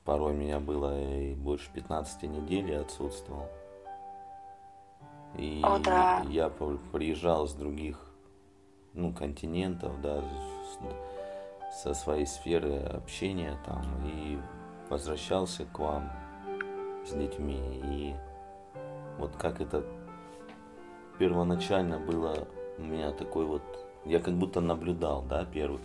порой 0.06 0.34
меня 0.34 0.60
было 0.60 1.00
и 1.00 1.34
больше 1.36 1.72
15 1.74 2.24
недель 2.24 2.72
я 2.72 2.82
отсутствовал. 2.82 3.48
И 5.36 5.62
О, 5.64 5.80
да. 5.80 6.24
я 6.30 6.50
приезжал 6.50 7.48
с 7.48 7.54
других 7.54 7.98
ну, 8.94 9.14
континентов, 9.14 10.02
да, 10.02 10.24
со 11.72 11.94
своей 11.94 12.26
сферы 12.26 12.80
общения 12.80 13.58
там 13.66 13.82
и 14.06 14.38
возвращался 14.90 15.66
к 15.66 15.80
вам 15.80 16.12
с 17.06 17.14
детьми. 17.14 17.60
И 17.86 18.16
вот 19.18 19.36
как 19.38 19.62
это 19.62 19.86
первоначально 21.18 22.00
было 22.00 22.48
у 22.78 22.82
меня 22.82 23.12
такой 23.12 23.46
вот, 23.46 23.62
я 24.06 24.20
как 24.20 24.34
будто 24.34 24.60
наблюдал, 24.60 25.22
да, 25.22 25.46
первый, 25.46 25.80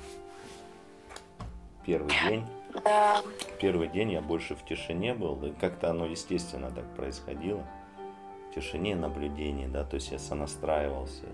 первый 1.85 2.13
день. 2.29 2.45
Да. 2.75 3.23
Первый 3.61 3.89
день 3.89 4.13
я 4.13 4.21
больше 4.21 4.55
в 4.55 4.65
тишине 4.65 5.15
был, 5.15 5.43
и 5.45 5.53
как-то 5.53 5.91
оно 5.91 6.07
естественно 6.07 6.71
так 6.71 6.85
происходило 6.95 7.65
тишине 8.57 8.97
наблюдения, 8.97 9.69
да, 9.69 9.85
то 9.85 9.97
есть 9.97 10.11
я 10.11 10.19
сонастраивался 10.19 11.27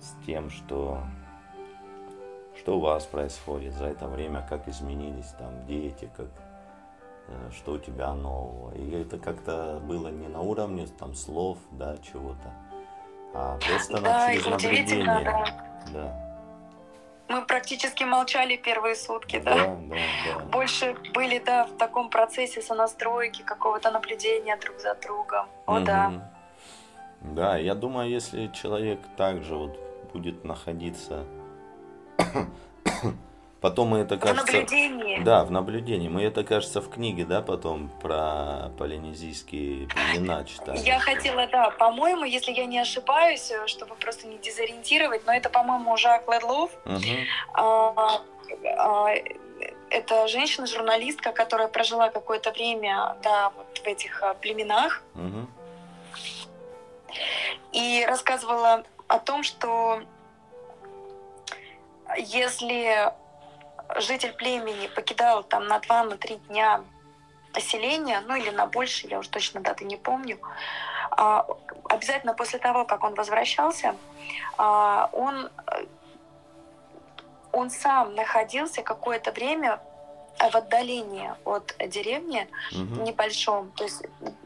с 0.00 0.14
тем, 0.26 0.50
что, 0.50 1.02
что 2.56 2.78
у 2.78 2.80
вас 2.80 3.04
происходит 3.04 3.74
за 3.74 3.86
это 3.86 4.08
время, 4.08 4.44
как 4.48 4.66
изменились 4.66 5.28
там 5.38 5.66
дети, 5.66 6.10
как, 6.16 6.28
э, 7.28 7.50
что 7.52 7.72
у 7.72 7.78
тебя 7.78 8.14
нового. 8.14 8.74
И 8.74 8.90
это 8.92 9.18
как-то 9.18 9.80
было 9.84 10.08
не 10.08 10.28
на 10.28 10.40
уровне 10.40 10.86
там 10.98 11.14
слов, 11.14 11.58
да, 11.70 11.96
чего-то, 11.98 12.52
а 13.34 13.58
просто 13.58 14.00
да, 14.00 14.32
через 14.32 14.46
наблюдение. 14.46 15.04
Да. 15.04 15.44
да. 15.92 16.27
Мы 17.28 17.44
практически 17.44 18.04
молчали 18.04 18.56
первые 18.56 18.96
сутки, 18.96 19.38
да? 19.38 19.54
Да, 19.54 19.64
да, 19.66 19.96
да. 20.26 20.44
Больше 20.46 20.96
были, 21.14 21.38
да, 21.38 21.64
в 21.66 21.76
таком 21.76 22.08
процессе 22.08 22.62
сонастройки, 22.62 23.42
какого-то 23.42 23.90
наблюдения 23.90 24.56
друг 24.56 24.80
за 24.80 24.94
другом. 24.94 25.46
О, 25.66 25.76
угу. 25.76 25.84
да. 25.84 26.32
Да, 27.20 27.56
я 27.56 27.74
думаю, 27.74 28.08
если 28.08 28.46
человек 28.48 29.00
также 29.16 29.54
вот 29.54 29.78
будет 30.12 30.44
находиться 30.44 31.26
Потом 33.60 33.88
мы 33.88 33.98
это 33.98 34.16
кажется... 34.18 34.44
В 34.44 34.54
наблюдении. 34.54 35.18
Да, 35.20 35.44
в 35.44 35.50
наблюдении. 35.50 36.08
Мы 36.08 36.22
это, 36.22 36.44
кажется, 36.44 36.80
в 36.80 36.88
книге, 36.88 37.24
да, 37.24 37.42
потом 37.42 37.88
про 38.00 38.70
полинезийские 38.78 39.88
племена 39.88 40.44
читали. 40.44 40.78
Я 40.78 41.00
хотела, 41.00 41.46
да, 41.48 41.70
по-моему, 41.70 42.24
если 42.24 42.52
я 42.52 42.66
не 42.66 42.78
ошибаюсь, 42.78 43.50
чтобы 43.66 43.96
просто 43.96 44.28
не 44.28 44.38
дезориентировать, 44.38 45.26
но 45.26 45.32
это, 45.32 45.50
по-моему, 45.50 45.96
Жак 45.96 46.28
Ледлов. 46.28 46.70
Угу. 46.84 47.02
А, 47.54 48.22
а, 48.76 49.14
это 49.90 50.28
женщина-журналистка, 50.28 51.32
которая 51.32 51.66
прожила 51.66 52.10
какое-то 52.10 52.52
время, 52.52 53.16
да, 53.24 53.50
вот 53.56 53.78
в 53.78 53.86
этих 53.86 54.22
а, 54.22 54.34
племенах. 54.34 55.02
Угу. 55.16 55.46
И 57.72 58.04
рассказывала 58.06 58.84
о 59.08 59.18
том, 59.18 59.42
что 59.42 60.02
если 62.16 63.12
житель 63.96 64.32
племени 64.32 64.88
покидал 64.88 65.42
там 65.42 65.66
на 65.66 65.78
два, 65.80 66.04
на 66.04 66.16
три 66.16 66.36
дня 66.48 66.82
поселение, 67.52 68.20
ну 68.26 68.36
или 68.36 68.50
на 68.50 68.66
больше, 68.66 69.06
я 69.08 69.18
уже 69.18 69.30
точно 69.30 69.60
даты 69.60 69.84
не 69.84 69.96
помню, 69.96 70.38
а, 71.10 71.46
обязательно 71.88 72.34
после 72.34 72.58
того, 72.58 72.84
как 72.84 73.04
он 73.04 73.14
возвращался, 73.14 73.96
а, 74.56 75.08
он, 75.12 75.50
он 77.52 77.70
сам 77.70 78.14
находился 78.14 78.82
какое-то 78.82 79.32
время 79.32 79.80
в 80.38 80.54
отдалении 80.54 81.32
от 81.44 81.74
деревни 81.86 82.48
угу. 82.70 83.02
небольшом. 83.02 83.72
То 83.72 83.84
есть, 83.84 84.02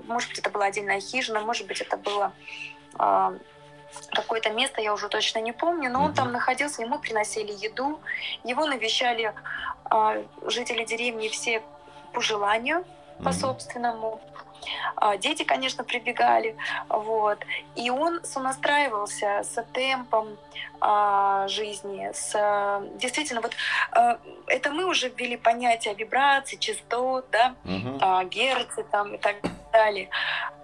может 0.07 0.31
быть, 0.31 0.39
это 0.39 0.49
была 0.49 0.67
отдельная 0.67 1.01
хижина, 1.01 1.41
может 1.41 1.67
быть, 1.67 1.81
это 1.81 1.97
было 1.97 2.33
а, 2.95 3.35
какое-то 4.11 4.51
место, 4.51 4.81
я 4.81 4.93
уже 4.93 5.09
точно 5.09 5.39
не 5.39 5.53
помню, 5.53 5.91
но 5.91 6.03
он 6.03 6.15
там 6.15 6.33
находился, 6.33 6.83
ему 6.83 6.99
приносили 6.99 7.53
еду, 7.53 8.01
его 8.45 8.67
навещали 8.67 9.33
э, 9.91 10.25
жители 10.47 10.85
деревни 10.85 11.29
все 11.29 11.63
по 12.13 12.21
желанию, 12.21 12.85
по 13.23 13.33
собственному. 13.33 14.21
А, 14.97 15.17
дети, 15.17 15.43
конечно, 15.43 15.85
прибегали, 15.85 16.57
вот. 16.89 17.39
И 17.75 17.91
он 17.91 18.25
сонастраивался 18.25 19.43
с 19.43 19.63
темпом 19.73 20.39
а, 20.81 21.49
жизни, 21.49 22.11
с 22.13 22.81
действительно 22.95 23.41
вот 23.41 23.53
а, 23.93 24.19
это 24.47 24.71
мы 24.71 24.85
уже 24.85 25.09
ввели 25.09 25.37
понятие 25.37 25.95
вибрации, 25.95 26.57
частот, 26.57 27.27
да, 27.31 27.55
угу. 27.65 27.99
а, 28.01 28.25
герцы 28.25 28.85
там 28.85 29.15
и 29.15 29.19
так 29.19 29.37
далее. 29.73 30.09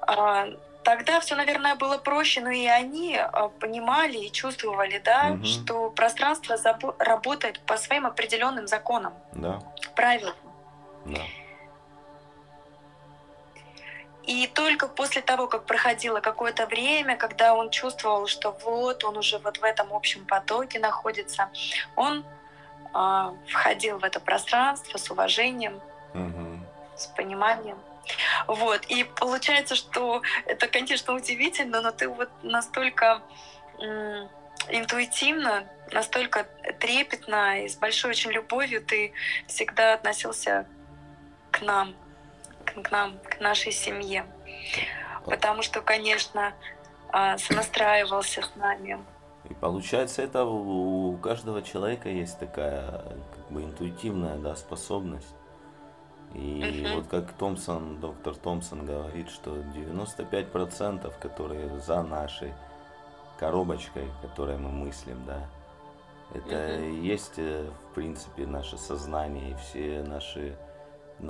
А, 0.00 0.48
Тогда 0.88 1.20
все, 1.20 1.34
наверное, 1.36 1.74
было 1.74 1.98
проще, 1.98 2.40
но 2.40 2.48
и 2.48 2.64
они 2.64 3.14
а, 3.14 3.50
понимали 3.50 4.16
и 4.16 4.32
чувствовали, 4.32 4.98
да, 5.04 5.32
угу. 5.34 5.44
что 5.44 5.90
пространство 5.90 6.56
работает 6.98 7.60
по 7.66 7.76
своим 7.76 8.06
определенным 8.06 8.66
законам, 8.66 9.12
да. 9.32 9.60
правилам. 9.94 10.34
Да. 11.04 11.20
И 14.22 14.46
только 14.46 14.88
после 14.88 15.20
того, 15.20 15.46
как 15.46 15.66
проходило 15.66 16.20
какое-то 16.20 16.64
время, 16.64 17.18
когда 17.18 17.52
он 17.52 17.68
чувствовал, 17.68 18.26
что 18.26 18.52
вот 18.64 19.04
он 19.04 19.18
уже 19.18 19.36
вот 19.40 19.58
в 19.58 19.64
этом 19.64 19.92
общем 19.92 20.24
потоке 20.24 20.78
находится, 20.78 21.50
он 21.96 22.24
э, 22.94 23.30
входил 23.46 23.98
в 23.98 24.04
это 24.04 24.20
пространство 24.20 24.96
с 24.96 25.10
уважением, 25.10 25.82
угу. 26.14 26.60
с 26.96 27.08
пониманием. 27.08 27.76
Вот. 28.46 28.84
И 28.86 29.04
получается, 29.04 29.74
что 29.74 30.22
это, 30.46 30.68
конечно, 30.68 31.14
удивительно, 31.14 31.80
но 31.80 31.90
ты 31.90 32.08
вот 32.08 32.30
настолько 32.42 33.22
интуитивно, 34.68 35.64
настолько 35.92 36.46
трепетно 36.78 37.64
и 37.64 37.68
с 37.68 37.76
большой 37.76 38.10
очень 38.10 38.30
любовью 38.30 38.82
ты 38.84 39.12
всегда 39.46 39.94
относился 39.94 40.66
к 41.50 41.62
нам, 41.62 41.94
к 42.64 42.90
нам, 42.90 43.18
к 43.20 43.40
нашей 43.40 43.72
семье. 43.72 44.26
Потому 45.24 45.62
что, 45.62 45.80
конечно, 45.80 46.54
а, 47.10 47.38
сонастраивался 47.38 48.42
с 48.42 48.56
нами. 48.56 48.98
И 49.48 49.54
получается, 49.54 50.22
это 50.22 50.44
у 50.44 51.16
каждого 51.18 51.62
человека 51.62 52.08
есть 52.08 52.38
такая 52.38 53.02
как 53.34 53.50
бы 53.50 53.62
интуитивная 53.62 54.36
да, 54.36 54.54
способность 54.56 55.34
и 56.34 56.60
uh-huh. 56.60 56.96
вот 56.96 57.06
как 57.08 57.32
Томпсон, 57.32 58.00
доктор 58.00 58.34
Томпсон 58.34 58.84
говорит, 58.84 59.30
что 59.30 59.56
95%, 59.56 61.12
которые 61.20 61.80
за 61.80 62.02
нашей 62.02 62.52
коробочкой, 63.38 64.08
которой 64.22 64.58
мы 64.58 64.70
мыслим, 64.70 65.24
да, 65.26 65.48
это 66.34 66.54
uh-huh. 66.54 67.00
есть, 67.00 67.38
э, 67.38 67.70
в 67.90 67.94
принципе, 67.94 68.46
наше 68.46 68.76
сознание 68.76 69.52
и 69.52 69.54
все 69.54 70.02
наши 70.02 70.56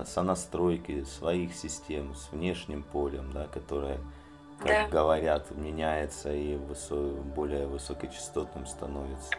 сонастройки 0.05 1.05
своих 1.05 1.55
систем 1.55 2.15
с 2.15 2.31
внешним 2.33 2.83
полем, 2.83 3.33
да, 3.33 3.47
которое, 3.47 3.99
как 4.59 4.67
да. 4.67 4.89
говорят, 4.89 5.51
меняется 5.53 6.33
и 6.33 6.57
высо- 6.57 7.23
более 7.23 7.67
высокочастотным 7.67 8.67
становится. 8.67 9.31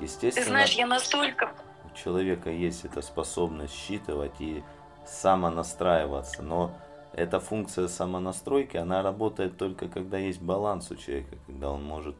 Естественно, 0.00 0.44
Ты 0.44 0.50
знаешь, 0.50 0.72
я 0.72 0.86
настолько... 0.86 1.52
У 1.84 1.96
человека 1.96 2.50
есть 2.50 2.84
эта 2.84 3.00
способность 3.00 3.74
считывать 3.74 4.38
и 4.40 4.62
самонастраиваться, 5.06 6.42
но 6.42 6.72
эта 7.12 7.40
функция 7.40 7.88
самонастройки, 7.88 8.76
она 8.76 9.02
работает 9.02 9.56
только 9.56 9.88
когда 9.88 10.18
есть 10.18 10.40
баланс 10.40 10.90
у 10.90 10.96
человека, 10.96 11.36
когда 11.46 11.70
он 11.70 11.82
может 11.82 12.16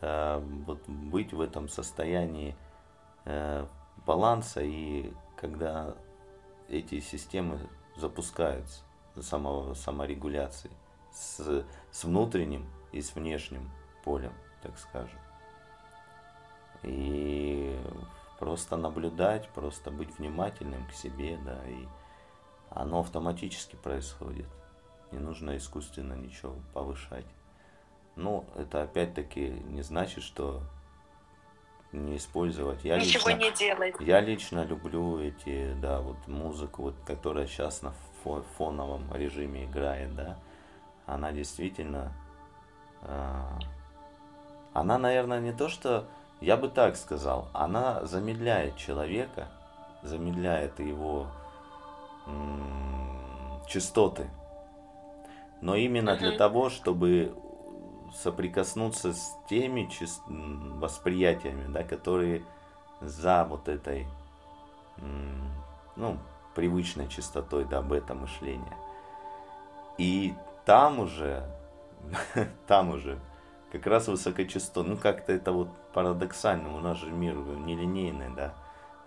э, 0.00 0.42
вот, 0.66 0.86
быть 0.86 1.32
в 1.32 1.40
этом 1.40 1.68
состоянии 1.68 2.54
э, 3.24 3.66
баланса 4.04 4.60
и 4.60 5.12
когда 5.36 5.94
эти 6.68 7.00
системы 7.00 7.58
запускаются 7.96 8.82
самого, 9.20 9.74
саморегуляции 9.74 10.70
с, 11.12 11.64
с 11.90 12.04
внутренним 12.04 12.66
и 12.92 13.00
с 13.00 13.14
внешним 13.14 13.70
полем, 14.04 14.32
так 14.62 14.78
скажем. 14.78 15.18
И 16.82 17.78
просто 18.38 18.76
наблюдать, 18.76 19.48
просто 19.50 19.90
быть 19.90 20.16
внимательным 20.18 20.86
к 20.86 20.92
себе, 20.92 21.38
да, 21.44 21.58
и 21.66 21.86
оно 22.70 23.00
автоматически 23.00 23.76
происходит. 23.76 24.46
Не 25.12 25.18
нужно 25.18 25.56
искусственно 25.56 26.14
ничего 26.14 26.54
повышать. 26.74 27.26
Ну, 28.16 28.44
это 28.56 28.82
опять-таки 28.82 29.48
не 29.48 29.82
значит, 29.82 30.24
что 30.24 30.62
не 31.92 32.16
использовать. 32.16 32.84
Я 32.84 32.98
Ничего 32.98 33.30
лично, 33.30 33.42
не 33.42 33.50
делать. 33.52 33.94
Я 34.00 34.20
лично 34.20 34.64
люблю 34.64 35.20
эти, 35.20 35.72
да, 35.80 36.00
вот 36.00 36.16
музыку, 36.26 36.82
вот, 36.82 36.94
которая 37.06 37.46
сейчас 37.46 37.82
на 37.82 37.94
фоновом 38.56 39.04
режиме 39.14 39.64
играет, 39.64 40.14
да. 40.14 40.36
Она 41.06 41.32
действительно, 41.32 42.12
э, 43.02 43.42
она, 44.74 44.98
наверное, 44.98 45.40
не 45.40 45.52
то, 45.52 45.68
что, 45.68 46.06
я 46.40 46.56
бы 46.58 46.68
так 46.68 46.96
сказал, 46.96 47.48
она 47.54 48.04
замедляет 48.04 48.76
человека, 48.76 49.48
замедляет 50.02 50.78
его 50.80 51.28
частоты. 53.66 54.28
Но 55.60 55.74
именно 55.74 56.16
для 56.16 56.32
того, 56.32 56.70
чтобы 56.70 57.34
соприкоснуться 58.14 59.12
с 59.12 59.36
теми 59.48 59.88
восприятиями, 60.78 61.72
да, 61.72 61.82
которые 61.82 62.44
за 63.00 63.44
вот 63.44 63.68
этой 63.68 64.06
ну, 65.96 66.18
привычной 66.54 67.08
частотой 67.08 67.64
да, 67.64 67.82
бета-мышления. 67.82 68.76
И 69.98 70.34
там 70.64 71.00
уже, 71.00 71.44
там 72.66 72.90
уже 72.90 73.18
как 73.72 73.86
раз 73.86 74.08
высокочастот, 74.08 74.86
ну 74.86 74.96
как-то 74.96 75.32
это 75.32 75.52
вот 75.52 75.68
парадоксально, 75.92 76.74
у 76.76 76.80
нас 76.80 76.98
же 76.98 77.10
мир 77.10 77.34
нелинейный, 77.34 78.30
да, 78.34 78.54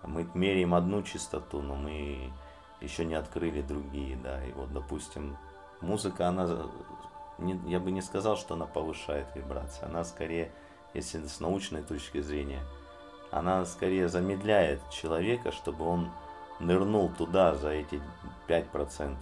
мы 0.04 0.28
меряем 0.34 0.74
одну 0.74 1.02
частоту, 1.02 1.62
но 1.62 1.74
мы 1.74 2.32
еще 2.82 3.04
не 3.04 3.14
открыли 3.14 3.62
другие, 3.62 4.16
да, 4.16 4.44
и 4.44 4.52
вот, 4.52 4.72
допустим, 4.72 5.36
музыка, 5.80 6.28
она, 6.28 6.66
не, 7.38 7.58
я 7.66 7.80
бы 7.80 7.90
не 7.90 8.02
сказал, 8.02 8.36
что 8.36 8.54
она 8.54 8.66
повышает 8.66 9.26
вибрации, 9.34 9.84
она 9.84 10.04
скорее, 10.04 10.52
если 10.94 11.26
с 11.26 11.40
научной 11.40 11.82
точки 11.82 12.20
зрения, 12.20 12.62
она 13.30 13.64
скорее 13.64 14.08
замедляет 14.08 14.80
человека, 14.90 15.52
чтобы 15.52 15.86
он 15.86 16.10
нырнул 16.60 17.08
туда 17.10 17.54
за 17.54 17.70
эти 17.70 18.00
5% 18.48 19.16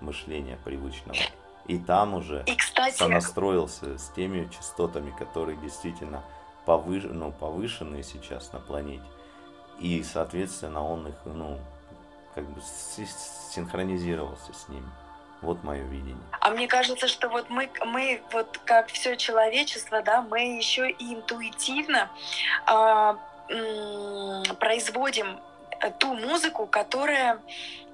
мышления 0.00 0.58
привычного. 0.64 1.18
И 1.66 1.78
там 1.78 2.14
уже 2.14 2.42
и, 2.46 2.56
кстати, 2.56 2.96
сонастроился 2.96 3.96
с 3.96 4.08
теми 4.08 4.48
частотами, 4.50 5.14
которые 5.16 5.56
действительно 5.58 6.24
повыш... 6.66 7.04
ну, 7.04 7.30
повышенные 7.30 8.02
сейчас 8.02 8.52
на 8.52 8.58
планете. 8.58 9.04
И, 9.78 10.02
соответственно, 10.02 10.84
он 10.84 11.06
их, 11.08 11.14
ну, 11.24 11.58
как 12.34 12.44
бы 12.44 12.60
синхронизировался 13.50 14.52
с 14.52 14.68
ними. 14.68 14.88
Вот 15.40 15.64
мое 15.64 15.82
видение. 15.82 16.22
А 16.40 16.50
мне 16.50 16.68
кажется, 16.68 17.08
что 17.08 17.28
вот 17.28 17.50
мы, 17.50 17.68
мы 17.84 18.22
вот 18.32 18.58
как 18.64 18.88
все 18.88 19.16
человечество, 19.16 20.00
да, 20.02 20.22
мы 20.22 20.56
еще 20.56 20.88
и 20.88 21.14
интуитивно 21.14 22.08
э, 22.68 23.14
э, 23.48 24.54
производим 24.60 25.40
ту 25.98 26.14
музыку, 26.14 26.66
которая 26.66 27.40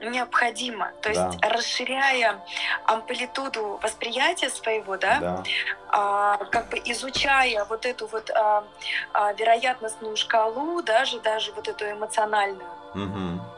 необходима. 0.01 0.93
То 1.01 1.09
есть 1.09 1.41
да. 1.41 1.49
расширяя 1.49 2.41
амплитуду 2.85 3.79
восприятия 3.83 4.51
своего, 4.51 4.97
да, 4.97 5.19
да. 5.21 5.43
А, 5.89 6.37
как 6.51 6.69
бы 6.69 6.81
изучая 6.85 7.65
вот 7.65 7.87
эту 7.87 8.07
вот 8.07 8.31
а, 8.31 8.65
а, 9.13 9.33
вероятностную 9.33 10.17
шкалу, 10.17 10.83
даже 10.83 11.21
даже 11.21 11.53
вот 11.53 11.67
эту 11.67 11.91
эмоциональную. 11.91 12.71
Угу 12.95 13.41
а, 13.41 13.58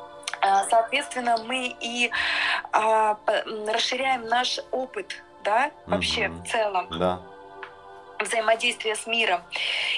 соответственно, 0.69 1.37
мы 1.45 1.77
и 1.81 2.11
а, 2.73 3.19
расширяем 3.69 4.27
наш 4.27 4.61
опыт, 4.71 5.23
да, 5.45 5.71
вообще 5.87 6.23
mm-hmm. 6.23 6.43
в 6.43 6.49
целом. 6.49 6.87
Да 6.99 7.21
взаимодействия 8.19 8.97
с 8.97 9.07
миром. 9.07 9.41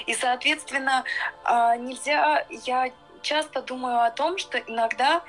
И, 0.05 0.13
соответственно, 0.13 1.03
а, 1.43 1.75
нельзя, 1.75 2.45
я 2.49 2.89
часто 3.21 3.61
думаю 3.61 3.99
о 3.99 4.11
том, 4.11 4.37
что 4.37 4.57
иногда 4.59 5.21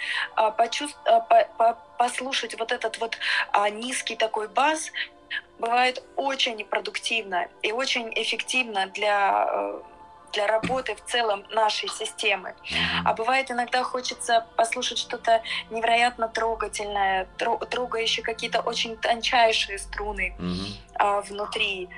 почувств... 0.57 0.97
послушать 1.99 2.57
вот 2.57 2.71
этот 2.71 2.99
вот 2.99 3.19
низкий 3.73 4.15
такой 4.15 4.47
бас 4.47 4.93
бывает 5.59 6.03
очень 6.17 6.65
продуктивно 6.65 7.49
и 7.63 7.73
очень 7.73 8.13
эффективно 8.15 8.87
для 8.87 9.47
э, 9.49 9.81
для 10.35 10.47
работы 10.47 10.95
в 10.95 11.05
целом 11.05 11.45
нашей 11.51 11.89
системы. 11.89 12.55
А 13.05 13.15
бывает 13.15 13.51
иногда 13.51 13.83
хочется 13.83 14.47
послушать 14.57 14.99
что-то 14.99 15.43
невероятно 15.71 16.29
трогательное, 16.29 17.27
трогающее 17.37 18.25
какие-то 18.25 18.61
очень 18.61 18.97
тончайшие 18.97 19.79
струны 19.79 20.37
а, 20.95 21.21
внутри. 21.23 21.89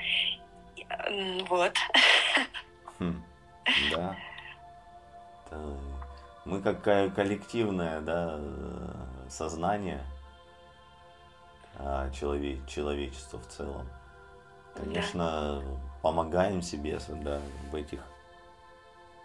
Вот. 1.49 1.75
Хм. 2.99 3.23
Да. 3.91 4.17
Мы 6.45 6.63
как 6.63 6.83
коллективное 6.83 8.01
да, 8.01 8.39
сознание 9.29 10.01
а, 11.79 12.11
человек, 12.11 12.67
человечества 12.69 13.39
в 13.39 13.47
целом. 13.49 13.89
Конечно, 14.75 15.63
да. 15.63 15.63
помогаем 16.03 16.63
себе 16.63 16.99
да, 17.09 17.41
в 17.71 17.75
этих 17.75 18.01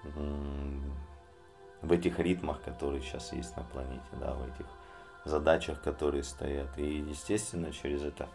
в 0.04 1.91
этих 1.91 2.20
ритмах, 2.20 2.62
которые 2.62 3.02
сейчас 3.02 3.34
есть 3.34 3.56
на 3.58 3.64
планете, 3.64 4.06
да, 4.20 4.34
в 4.34 4.43
этих 4.43 4.66
задачах, 5.26 5.82
которые 5.82 6.24
стоят. 6.24 6.78
И, 6.78 6.99
естественно, 6.99 7.72
через 7.72 8.04
это, 8.04 8.30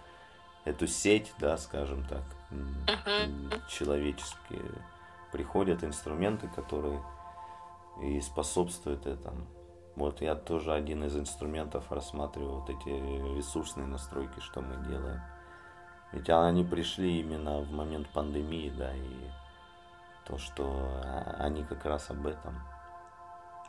эту 0.65 0.87
сеть, 0.87 1.33
да, 1.39 1.57
скажем 1.57 2.05
так, 2.05 2.23
человеческие, 3.69 4.63
приходят 5.33 5.85
инструменты, 5.85 6.49
которые 6.49 7.03
и 8.03 8.21
способствуют 8.21 9.07
этому. 9.07 9.47
Вот 9.97 10.21
я 10.21 10.35
тоже 10.35 10.73
один 10.73 11.05
из 11.05 11.17
инструментов 11.17 11.91
рассматриваю 11.91 12.61
вот 12.61 12.69
эти 12.69 12.89
ресурсные 13.37 13.87
настройки, 13.87 14.41
что 14.41 14.61
мы 14.61 14.77
делаем. 14.87 15.21
Ведь 16.13 16.29
они 16.29 16.65
пришли 16.65 17.21
именно 17.21 17.61
в 17.61 17.73
момент 17.73 18.09
пандемии, 18.11 18.71
да, 18.71 18.95
и 18.95 19.31
то, 20.27 20.39
что 20.39 20.65
а, 21.05 21.37
они 21.41 21.65
как 21.65 21.85
раз 21.85 22.11
об 22.11 22.27
этом, 22.27 22.61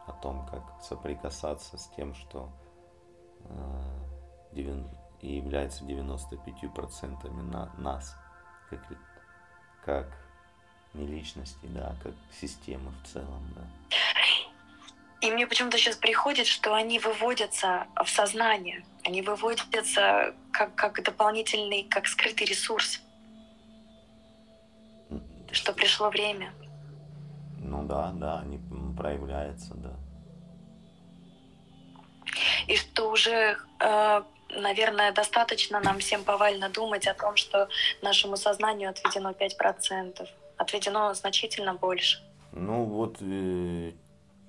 о 0.08 0.14
том, 0.14 0.48
как 0.48 0.64
соприкасаться 0.82 1.78
с 1.78 1.88
тем, 1.96 2.16
что 2.16 2.50
э, 3.44 4.08
и 5.22 5.36
является 5.36 5.84
95% 5.84 7.30
на 7.30 7.72
нас, 7.78 8.16
как, 8.70 8.80
как 9.86 10.08
не 10.94 11.06
личности, 11.06 11.66
да, 11.66 11.90
а 11.90 12.04
как 12.04 12.14
системы 12.32 12.92
в 13.04 13.08
целом, 13.08 13.54
да. 13.56 13.62
И 15.20 15.32
мне 15.32 15.48
почему-то 15.48 15.78
сейчас 15.78 15.96
приходит, 15.96 16.46
что 16.46 16.76
они 16.76 17.00
выводятся 17.00 17.88
в 17.96 18.08
сознание, 18.08 18.86
они 19.04 19.22
выводятся 19.22 20.36
как, 20.52 20.76
как 20.76 21.04
дополнительный, 21.04 21.84
как 21.84 22.08
скрытый 22.08 22.46
ресурс 22.46 23.02
что 25.52 25.74
пришло 25.74 26.10
время. 26.10 26.54
Ну 27.60 27.84
да, 27.84 28.12
да, 28.14 28.40
они 28.40 28.60
проявляются, 28.98 29.74
да. 29.76 29.94
И 32.68 32.76
что 32.76 33.12
уже, 33.12 33.58
э, 33.80 34.24
наверное, 34.50 35.12
достаточно 35.12 35.80
нам 35.80 36.00
всем 36.00 36.24
повально 36.24 36.70
думать 36.70 37.08
о 37.08 37.14
том, 37.14 37.36
что 37.36 37.68
нашему 38.02 38.38
сознанию 38.38 38.90
отведено 38.90 39.32
5%. 39.32 40.28
Отведено 40.58 41.14
значительно 41.14 41.74
больше. 41.74 42.20
Ну 42.52 42.84
вот 42.86 43.18
э, 43.22 43.94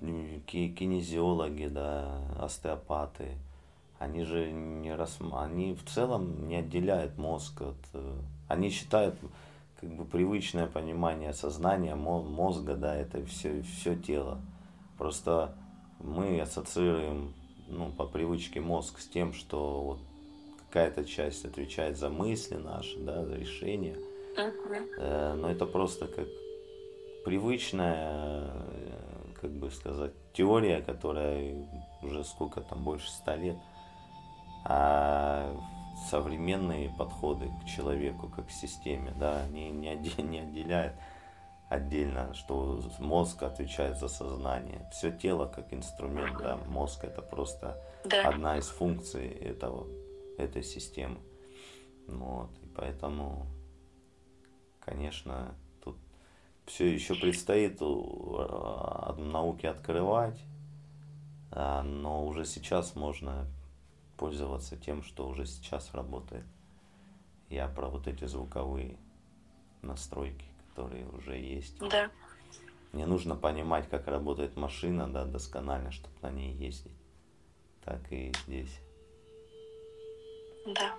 кинезиологи, 0.01 1.67
да, 1.67 2.21
остеопаты, 2.39 3.37
они 3.99 4.23
же 4.23 4.51
не 4.51 4.93
рас... 4.95 5.17
они 5.33 5.73
в 5.73 5.85
целом 5.89 6.47
не 6.47 6.57
отделяют 6.57 7.17
мозг 7.17 7.61
от... 7.61 7.77
Э, 7.93 8.17
они 8.47 8.69
считают, 8.69 9.15
как 9.79 9.89
бы 9.91 10.03
привычное 10.03 10.67
понимание 10.67 11.33
сознания, 11.33 11.95
мозга, 11.95 12.75
да, 12.75 12.95
это 12.95 13.25
все, 13.25 13.61
все 13.61 13.95
тело. 13.95 14.41
Просто 14.97 15.55
мы 15.99 16.41
ассоциируем 16.41 17.33
ну, 17.67 17.91
по 17.91 18.05
привычке 18.05 18.59
мозг 18.59 18.99
с 18.99 19.07
тем, 19.07 19.33
что 19.33 19.81
вот 19.81 19.99
какая-то 20.67 21.05
часть 21.05 21.45
отвечает 21.45 21.97
за 21.97 22.09
мысли 22.09 22.55
наши, 22.55 22.99
да, 22.99 23.25
за 23.25 23.35
решения. 23.35 23.95
Uh-huh. 24.37 25.35
Но 25.35 25.49
это 25.49 25.65
просто 25.65 26.07
как 26.07 26.27
привычная, 27.23 28.51
как 29.41 29.51
бы 29.51 29.71
сказать, 29.71 30.11
теория, 30.33 30.81
которая 30.81 31.55
уже 32.01 32.23
сколько 32.23 32.61
там, 32.61 32.83
больше 32.83 33.09
ста 33.09 33.35
лет. 33.35 33.57
А 34.65 35.55
современные 36.07 36.89
подходы 36.89 37.51
к 37.61 37.65
человеку 37.65 38.27
как 38.27 38.47
к 38.47 38.51
системе, 38.51 39.13
да, 39.19 39.41
они 39.43 39.69
не, 39.71 39.89
отделяют, 39.89 40.29
не 40.29 40.39
отделяют 40.39 40.93
отдельно, 41.69 42.33
что 42.33 42.81
мозг 42.99 43.43
отвечает 43.43 43.97
за 43.97 44.07
сознание. 44.07 44.89
Все 44.91 45.11
тело 45.11 45.45
как 45.45 45.71
инструмент, 45.73 46.37
да, 46.39 46.57
мозг 46.67 47.03
это 47.03 47.21
просто 47.21 47.81
да. 48.05 48.27
одна 48.27 48.57
из 48.57 48.67
функций 48.67 49.27
этого, 49.27 49.87
этой 50.37 50.63
системы. 50.63 51.19
Вот, 52.07 52.49
и 52.63 52.65
поэтому, 52.75 53.45
конечно, 54.79 55.53
тут 55.83 55.97
все 56.65 56.91
еще 56.91 57.13
предстоит 57.13 57.79
у 57.81 59.15
науки 59.17 59.67
открывать, 59.67 60.39
но 61.51 62.25
уже 62.25 62.45
сейчас 62.45 62.95
можно 62.95 63.45
пользоваться 64.19 64.75
тем, 64.75 65.01
что 65.01 65.27
уже 65.27 65.45
сейчас 65.45 65.93
работает. 65.93 66.43
Я 67.49 67.67
про 67.67 67.87
вот 67.87 68.07
эти 68.07 68.25
звуковые 68.25 68.97
настройки, 69.81 70.45
которые 70.69 71.07
уже 71.07 71.37
есть. 71.37 71.79
Да. 71.79 72.11
Мне 72.91 73.05
нужно 73.05 73.35
понимать, 73.35 73.89
как 73.89 74.07
работает 74.07 74.57
машина, 74.57 75.07
да, 75.07 75.23
досконально, 75.23 75.91
чтобы 75.91 76.15
на 76.21 76.31
ней 76.31 76.53
ездить. 76.53 76.91
Так 77.85 78.01
и 78.11 78.33
здесь. 78.45 78.79
Да. 80.65 80.93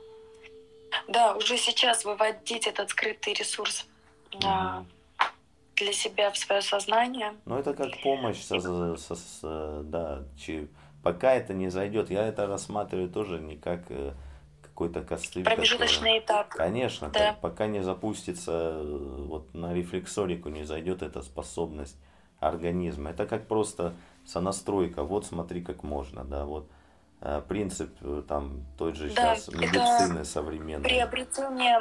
Да, 1.07 1.37
уже 1.37 1.57
сейчас 1.59 2.05
выводить 2.05 2.67
этот 2.67 2.91
скрытый 2.91 3.35
ресурс 3.35 3.87
угу. 4.33 4.87
для 5.77 5.93
себя 5.93 6.31
в 6.31 6.39
свое 6.39 6.63
сознание. 6.63 7.35
Ну, 7.45 7.59
это 7.59 7.75
как 7.75 8.01
помощь, 8.03 8.41
со, 8.41 8.61
со, 8.97 9.15
со, 9.15 9.83
да, 9.85 10.25
пока 11.03 11.35
это 11.35 11.55
не 11.55 11.69
зайдет, 11.69 12.11
я 12.11 12.27
это 12.27 12.47
рассматриваю 12.47 13.09
тоже 13.09 13.39
не 13.39 13.57
как 13.57 13.83
э, 13.89 14.13
какой-то 14.63 15.03
костыль. 15.03 15.45
Промежуточный 15.45 16.21
который... 16.21 16.25
этап. 16.25 16.49
Конечно, 16.51 17.09
да. 17.09 17.19
так, 17.19 17.41
пока 17.41 17.67
не 17.67 17.83
запустится, 17.83 18.73
э, 18.75 19.25
вот 19.29 19.55
на 19.55 19.73
рефлексорику 19.75 20.49
не 20.49 20.65
зайдет 20.65 21.03
эта 21.03 21.23
способность 21.23 21.97
организма. 22.39 23.11
Это 23.11 23.27
как 23.27 23.47
просто 23.47 23.95
сонастройка. 24.27 25.03
Вот 25.03 25.27
смотри, 25.27 25.63
как 25.63 25.83
можно, 25.83 26.25
да, 26.25 26.45
вот 26.45 26.69
э, 27.21 27.43
принцип 27.49 27.91
там 28.29 28.65
той 28.79 28.95
же 28.95 29.11
да, 29.11 29.37
сейчас 29.37 29.49
медицины 29.55 30.25
современной. 30.25 30.85
Приобретение 30.85 31.81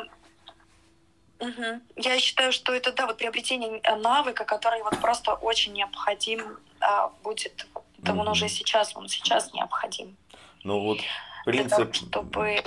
Угу. 1.40 1.82
Я 1.96 2.20
считаю, 2.20 2.52
что 2.52 2.74
это 2.74 2.92
да, 2.92 3.08
вот 3.08 3.18
приобретение 3.18 3.82
навыка, 3.98 4.44
который 4.44 4.84
вот 4.84 5.00
просто 5.00 5.34
очень 5.36 5.74
необходим 5.74 6.60
а, 6.82 7.12
будет 7.24 7.66
Это 8.02 8.14
угу. 8.14 8.22
он 8.22 8.30
уже 8.30 8.48
сейчас, 8.48 8.96
он 8.96 9.08
сейчас 9.08 9.54
необходим. 9.54 10.18
Ну 10.64 10.80
вот 10.82 11.00
принцип, 11.46 11.78
того, 11.78 11.94
чтобы... 11.94 12.64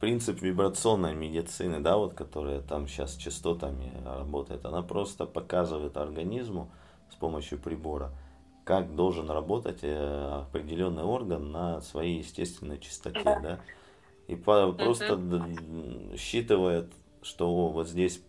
принцип 0.00 0.40
вибрационной 0.40 1.14
медицины, 1.14 1.80
да, 1.80 1.96
вот 1.96 2.14
которая 2.14 2.60
там 2.60 2.88
сейчас 2.88 3.16
частотами 3.16 3.92
работает, 4.04 4.64
она 4.64 4.82
просто 4.82 5.26
показывает 5.26 5.96
организму 5.96 6.70
с 7.10 7.14
помощью 7.14 7.58
прибора, 7.58 8.12
как 8.64 8.94
должен 8.94 9.30
работать 9.30 9.80
э, 9.82 10.42
определенный 10.42 11.04
орган 11.04 11.50
на 11.50 11.80
своей 11.80 12.18
естественной 12.18 12.78
частоте, 12.78 13.22
да, 13.24 13.40
да? 13.40 13.60
и 14.26 14.36
по, 14.36 14.72
просто 14.72 15.14
угу. 15.14 16.16
считывает, 16.16 16.92
что 17.22 17.68
вот 17.68 17.88
здесь 17.88 18.20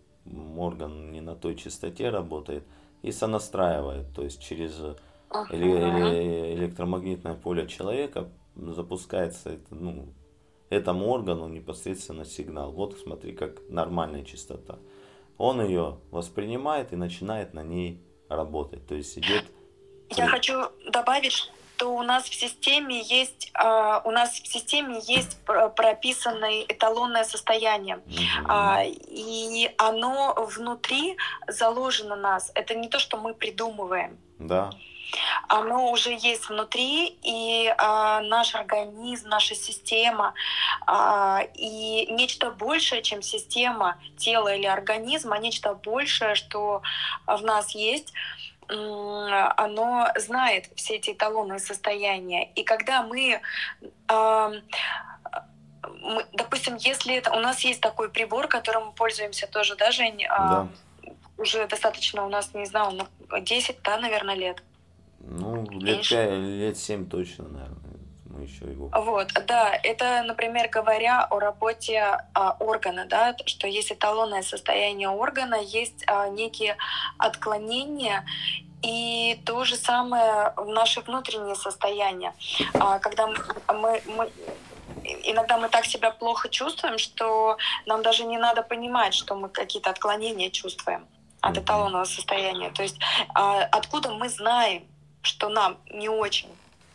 орган 0.56 1.12
не 1.12 1.20
на 1.20 1.34
той 1.34 1.56
частоте 1.56 2.10
работает, 2.10 2.64
и 3.02 3.12
сонастраивает, 3.12 4.12
то 4.14 4.22
есть 4.22 4.42
через 4.42 4.78
uh-huh. 5.30 6.54
электромагнитное 6.54 7.34
поле 7.34 7.66
человека 7.66 8.30
запускается 8.56 9.50
это, 9.50 9.74
ну, 9.74 10.12
этому 10.68 11.08
органу 11.08 11.48
непосредственно 11.48 12.24
сигнал. 12.24 12.72
Вот 12.72 12.98
смотри, 12.98 13.32
как 13.32 13.60
нормальная 13.68 14.24
частота. 14.24 14.78
Он 15.38 15.62
ее 15.62 15.98
воспринимает 16.10 16.92
и 16.92 16.96
начинает 16.96 17.54
на 17.54 17.62
ней 17.62 18.02
работать. 18.28 18.86
То 18.86 18.94
есть 18.94 19.18
идет... 19.18 19.44
Я 20.10 20.28
хочу 20.28 20.54
добавить, 20.90 21.32
что 21.32 21.94
у 21.96 22.02
нас 22.02 22.24
в 22.24 22.34
системе 22.34 23.00
есть 23.00 23.52
uh, 23.54 24.02
у 24.04 24.10
нас 24.10 24.32
в 24.32 24.46
системе 24.46 25.00
есть 25.06 25.38
прописанное 25.44 26.64
эталонное 26.68 27.24
состояние, 27.24 28.00
mm-hmm. 28.06 28.98
и 29.08 29.70
оно 29.78 30.34
внутри 30.36 31.16
заложено 31.48 32.16
нас. 32.16 32.52
Это 32.54 32.74
не 32.74 32.88
то, 32.88 32.98
что 32.98 33.16
мы 33.16 33.34
придумываем. 33.34 34.18
Да. 34.38 34.70
Оно 35.48 35.90
уже 35.90 36.12
есть 36.12 36.48
внутри, 36.48 37.18
и 37.22 37.72
а, 37.78 38.20
наш 38.20 38.54
организм, 38.54 39.28
наша 39.28 39.54
система, 39.54 40.34
а, 40.86 41.42
и 41.54 42.06
нечто 42.12 42.50
большее, 42.50 43.02
чем 43.02 43.22
система 43.22 43.98
тела 44.16 44.54
или 44.54 44.66
организма, 44.66 45.38
нечто 45.38 45.74
большее, 45.74 46.34
что 46.34 46.82
в 47.26 47.42
нас 47.42 47.74
есть, 47.74 48.12
оно 48.68 50.08
знает 50.14 50.70
все 50.76 50.96
эти 50.96 51.10
эталонные 51.10 51.58
состояния. 51.58 52.52
И 52.54 52.62
когда 52.62 53.02
мы 53.02 53.40
мы, 56.02 56.26
допустим, 56.32 56.76
если 56.76 57.14
это 57.14 57.32
у 57.32 57.40
нас 57.40 57.60
есть 57.60 57.80
такой 57.80 58.10
прибор, 58.10 58.48
которым 58.48 58.86
мы 58.86 58.92
пользуемся 58.92 59.46
тоже, 59.46 59.76
да, 59.76 59.90
Жень, 59.90 60.24
да. 60.28 60.68
уже 61.38 61.66
достаточно 61.66 62.24
у 62.24 62.28
нас, 62.28 62.54
не 62.54 62.66
знаю, 62.66 63.06
10, 63.40 63.82
да, 63.82 63.98
наверное, 63.98 64.34
лет. 64.34 64.62
Ну, 65.20 65.64
лет, 65.70 66.06
5, 66.08 66.30
лет 66.30 66.76
7 66.76 67.08
точно, 67.08 67.44
наверное. 67.48 67.76
Мы 68.24 68.44
еще 68.44 68.64
его... 68.64 68.90
Вот, 68.94 69.32
да, 69.46 69.74
это, 69.82 70.22
например, 70.22 70.68
говоря 70.68 71.24
о 71.24 71.40
работе 71.40 72.00
а, 72.32 72.56
органа, 72.60 73.04
да, 73.06 73.34
что 73.44 73.66
есть 73.66 73.90
эталонное 73.90 74.42
состояние 74.42 75.08
органа, 75.08 75.56
есть 75.56 76.04
а, 76.06 76.28
некие 76.28 76.76
отклонения, 77.18 78.24
и 78.82 79.40
то 79.44 79.64
же 79.64 79.76
самое 79.76 80.52
в 80.56 80.68
наше 80.68 81.00
внутреннее 81.00 81.56
состояние. 81.56 82.32
А, 82.74 82.98
когда 83.00 83.26
мы, 83.26 84.00
мы 84.06 84.30
иногда 85.24 85.58
мы 85.58 85.68
так 85.68 85.84
себя 85.84 86.10
плохо 86.10 86.48
чувствуем, 86.48 86.98
что 86.98 87.56
нам 87.86 88.02
даже 88.02 88.24
не 88.24 88.38
надо 88.38 88.62
понимать, 88.62 89.14
что 89.14 89.34
мы 89.34 89.48
какие-то 89.48 89.90
отклонения 89.90 90.50
чувствуем 90.50 91.06
от 91.40 91.58
эталонного 91.58 92.04
состояния. 92.04 92.70
То 92.70 92.82
есть 92.82 92.98
а, 93.34 93.62
откуда 93.64 94.10
мы 94.10 94.28
знаем, 94.28 94.84
что 95.22 95.48
нам 95.48 95.78
не 95.90 96.08
очень? 96.08 96.48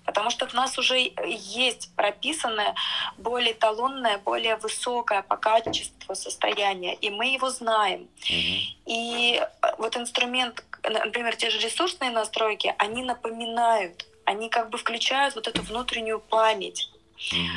Потому 0.05 0.30
что 0.30 0.47
в 0.47 0.53
нас 0.53 0.78
уже 0.78 1.11
есть 1.26 1.95
прописанное 1.95 2.76
более 3.17 3.53
эталонное, 3.53 4.19
более 4.19 4.55
высокое 4.55 5.23
по 5.23 5.36
качеству 5.36 6.13
состояние, 6.13 6.93
и 6.93 7.09
мы 7.09 7.34
его 7.34 7.49
знаем. 7.49 8.07
И 8.86 9.41
вот 9.80 9.97
инструмент 9.97 10.63
например, 10.89 11.36
те 11.36 11.49
же 11.49 11.59
ресурсные 11.59 12.11
настройки, 12.11 12.73
они 12.78 13.03
напоминают, 13.03 14.05
они 14.26 14.49
как 14.49 14.69
бы 14.69 14.78
включают 14.78 15.36
вот 15.36 15.47
эту 15.47 15.61
внутреннюю 15.61 16.19
память. 16.19 16.91
Mm-hmm. 17.17 17.47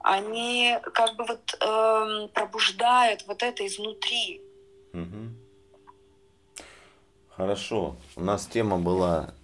Они 0.00 0.78
как 0.94 1.16
бы 1.16 1.24
вот 1.24 1.54
э, 1.60 2.28
пробуждают 2.32 3.24
вот 3.26 3.42
это 3.42 3.66
изнутри. 3.66 4.40
Mm-hmm. 4.92 5.28
Хорошо. 7.36 7.96
У 8.16 8.22
нас 8.22 8.46
тема 8.46 8.78
была 8.78 9.28
э, 9.28 9.41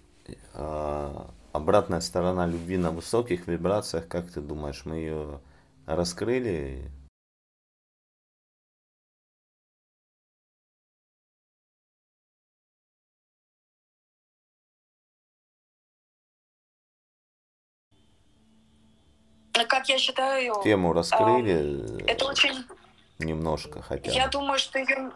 обратная 1.51 2.01
сторона 2.01 2.45
любви 2.45 2.77
на 2.77 2.91
высоких 2.91 3.47
вибрациях. 3.47 4.07
Как 4.07 4.31
ты 4.31 4.41
думаешь, 4.41 4.85
мы 4.85 4.95
ее 4.95 5.39
раскрыли? 5.85 6.91
как 19.69 19.87
я 19.87 19.97
считаю... 19.97 20.55
Тему 20.63 20.93
раскрыли. 20.93 22.03
Это 22.05 22.25
очень... 22.25 22.65
Немножко 23.19 23.81
хотя 23.81 24.09
бы. 24.09 24.15
Я 24.15 24.27
думаю, 24.27 24.59
что 24.59 24.79
ее, 24.79 25.11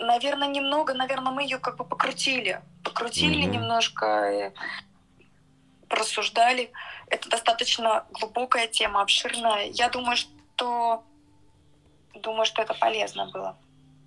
наверное, 0.00 0.48
немного, 0.48 0.94
наверное, 0.94 1.32
мы 1.32 1.42
ее 1.42 1.58
как 1.58 1.76
бы 1.76 1.84
покрутили. 1.84 2.60
Покрутили 2.82 3.44
угу. 3.44 3.54
немножко, 3.54 4.52
просуждали. 5.88 6.72
Это 7.08 7.28
достаточно 7.28 8.04
глубокая 8.12 8.66
тема, 8.66 9.02
обширная. 9.02 9.66
Я 9.66 9.88
думаю, 9.88 10.16
что 10.16 11.04
думаю, 12.14 12.44
что 12.44 12.62
это 12.62 12.74
полезно 12.74 13.26
было. 13.30 13.56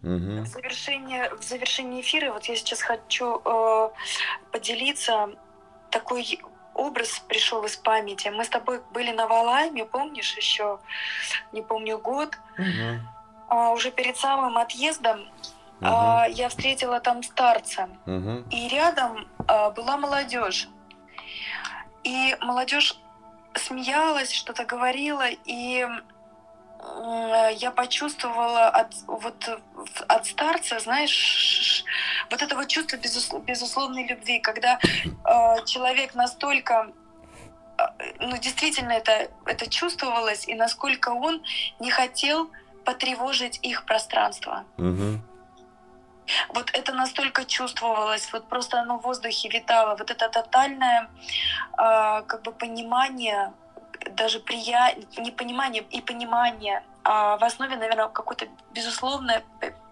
Угу. 0.04 0.44
В, 0.44 0.46
завершении, 0.48 1.30
в 1.38 1.44
завершении 1.44 2.02
эфира 2.02 2.32
вот 2.34 2.46
я 2.46 2.56
сейчас 2.56 2.82
хочу 2.82 3.42
э, 3.44 3.90
поделиться 4.52 5.30
такой 5.90 6.42
образ 6.74 7.24
пришел 7.28 7.64
из 7.64 7.78
памяти. 7.78 8.28
Мы 8.30 8.44
с 8.44 8.50
тобой 8.50 8.82
были 8.92 9.12
на 9.12 9.28
Валайме, 9.28 9.86
помнишь 9.86 10.36
еще, 10.36 10.80
не 11.52 11.62
помню 11.62 11.98
год, 12.00 12.38
угу. 12.58 13.00
а, 13.48 13.72
уже 13.72 13.92
перед 13.92 14.18
самым 14.18 14.58
отъездом 14.58 15.30
угу. 15.84 15.90
а, 15.92 16.28
я 16.28 16.50
встретила 16.50 17.00
там 17.00 17.24
старца, 17.24 17.90
угу. 18.06 18.44
и 18.50 18.68
рядом 18.68 19.28
а, 19.48 19.70
была 19.72 19.98
молодежь. 19.98 20.70
И 22.04 22.36
молодежь 22.42 23.00
смеялась, 23.56 24.32
что-то 24.32 24.66
говорила, 24.66 25.26
и 25.46 25.88
я 27.56 27.72
почувствовала 27.72 28.68
от, 28.68 28.94
вот, 29.08 29.62
от 30.08 30.26
старца, 30.26 30.80
знаешь, 30.80 31.86
вот 32.30 32.42
это 32.42 32.56
вот 32.56 32.68
чувство 32.68 32.98
безусловной 32.98 34.06
любви, 34.08 34.40
когда 34.40 34.80
э, 34.84 35.66
человек 35.66 36.14
настолько 36.16 36.92
э, 37.78 37.84
ну, 38.20 38.38
действительно 38.38 38.92
это, 38.92 39.30
это 39.46 39.70
чувствовалось, 39.70 40.48
и 40.48 40.56
насколько 40.56 41.10
он 41.10 41.42
не 41.80 41.90
хотел 41.90 42.50
потревожить 42.84 43.60
их 43.62 43.86
пространство. 43.86 44.66
Угу. 44.78 45.22
Вот 46.50 46.70
это 46.74 46.94
настолько 46.94 47.46
чувствовалось, 47.46 48.32
вот 48.34 48.48
просто 48.48 48.80
оно 48.80 48.98
в 48.98 49.02
воздухе 49.04 49.50
витало, 49.50 49.96
вот 49.96 50.10
это 50.12 50.30
тотальное 50.30 51.10
э, 51.78 52.24
как 52.28 52.42
бы 52.44 52.52
понимание 52.52 53.52
даже 54.12 54.40
прия... 54.40 54.96
непонимание 55.18 55.84
и 55.92 56.02
понимание, 56.02 56.84
а 57.04 57.38
в 57.38 57.44
основе, 57.44 57.76
наверное, 57.76 58.08
какое-то 58.08 58.48
безусловное 58.74 59.44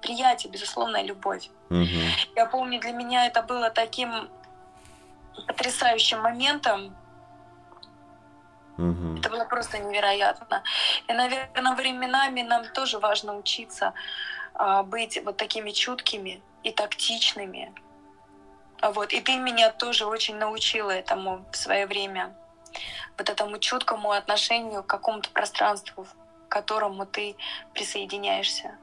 приятие, 0.02 0.52
безусловная 0.52 1.04
любовь. 1.04 1.50
Угу. 1.70 2.36
Я 2.36 2.46
помню, 2.46 2.80
для 2.80 2.92
меня 2.92 3.26
это 3.26 3.42
было 3.42 3.70
таким 3.70 4.30
потрясающим 5.48 6.22
моментом. 6.22 6.96
Угу. 8.82 9.20
Это 9.20 9.30
было 9.30 9.46
просто 9.46 9.78
невероятно. 9.78 10.64
И, 11.08 11.14
наверное, 11.14 11.76
временами 11.76 12.42
нам 12.42 12.66
тоже 12.66 13.00
важно 13.00 13.38
учиться 13.38 13.94
а, 14.56 14.84
быть 14.84 15.24
вот 15.24 15.38
такими 15.38 15.72
чуткими 15.72 16.42
и 16.64 16.72
тактичными. 16.72 17.74
Вот. 18.82 19.14
И 19.14 19.22
ты 19.22 19.38
меня 19.38 19.72
тоже 19.72 20.06
очень 20.06 20.38
научила 20.38 20.90
этому 20.90 21.46
в 21.52 21.58
свое 21.58 21.86
время 21.86 22.36
вот 23.18 23.30
этому 23.30 23.60
чуткому 23.60 24.12
отношению 24.12 24.84
к 24.84 24.88
какому-то 24.88 25.30
пространству, 25.30 26.08
к 26.48 26.52
которому 26.52 27.06
ты 27.06 27.36
присоединяешься. 27.74 28.76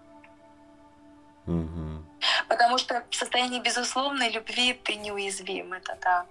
Угу. 1.46 2.04
Потому 2.48 2.78
что 2.78 3.02
в 3.10 3.14
состоянии 3.14 3.60
безусловной 3.60 4.30
любви 4.30 4.74
ты 4.74 4.94
неуязвим, 4.94 5.72
это 5.72 5.96
да. 6.00 6.26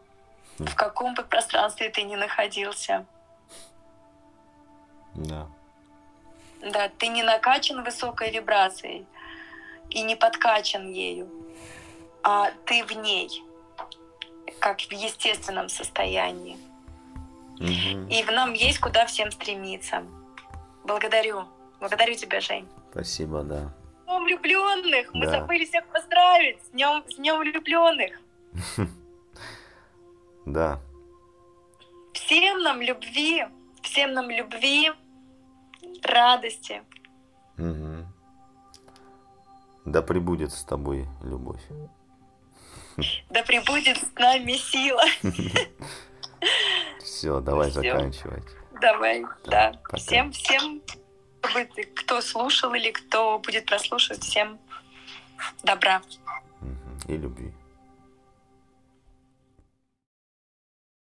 В 0.59 0.73
каком 0.75 1.13
бы 1.13 1.23
пространстве 1.23 1.89
ты 1.89 2.03
ни 2.03 2.15
находился. 2.15 3.05
Да. 5.17 5.47
Да, 6.61 6.89
ты 6.97 7.07
не 7.07 7.23
накачан 7.23 7.83
высокой 7.83 8.31
вибрацией 8.31 9.05
и 9.89 10.01
не 10.01 10.15
подкачан 10.15 10.91
ею, 10.91 11.29
а 12.23 12.51
ты 12.65 12.83
в 12.83 12.91
ней, 12.91 13.43
как 14.59 14.79
в 14.81 14.91
естественном 14.91 15.69
состоянии. 15.69 16.57
Угу. 17.59 18.09
И 18.09 18.23
в 18.23 18.31
нам 18.31 18.53
есть 18.53 18.79
куда 18.79 19.05
всем 19.05 19.31
стремиться. 19.31 20.03
Благодарю. 20.83 21.45
Благодарю 21.79 22.15
тебя, 22.15 22.39
Жень. 22.39 22.67
Спасибо, 22.91 23.43
да. 23.43 23.73
С 24.03 24.09
Днем 24.09 24.23
влюбленных! 24.23 25.13
Мы 25.13 25.25
да. 25.25 25.31
забыли 25.31 25.65
всех 25.65 25.85
поздравить! 25.87 26.63
С 26.63 26.69
Днем, 26.69 27.03
с 27.07 27.15
Днем 27.15 27.39
влюбленных! 27.39 28.19
Да. 30.45 30.79
Всем 32.13 32.63
нам 32.63 32.81
любви, 32.81 33.45
всем 33.81 34.13
нам 34.13 34.29
любви, 34.29 34.93
радости. 36.05 36.83
Угу. 37.57 38.05
Да 39.85 40.01
прибудет 40.01 40.51
с 40.51 40.63
тобой 40.63 41.07
любовь. 41.23 41.61
Да 43.29 43.43
прибудет 43.43 43.97
с 43.97 44.07
нами 44.15 44.53
сила. 44.53 45.03
Все, 47.03 47.39
давай 47.41 47.69
заканчивать. 47.69 48.43
Давай, 48.81 49.23
да. 49.45 49.79
да. 49.91 49.97
Всем, 49.97 50.31
всем, 50.31 50.81
кто 51.95 52.21
слушал 52.21 52.73
или 52.73 52.91
кто 52.91 53.39
будет 53.39 53.65
прослушивать, 53.65 54.23
всем 54.23 54.59
добра. 55.63 56.01
И 57.07 57.15
любви. 57.15 57.53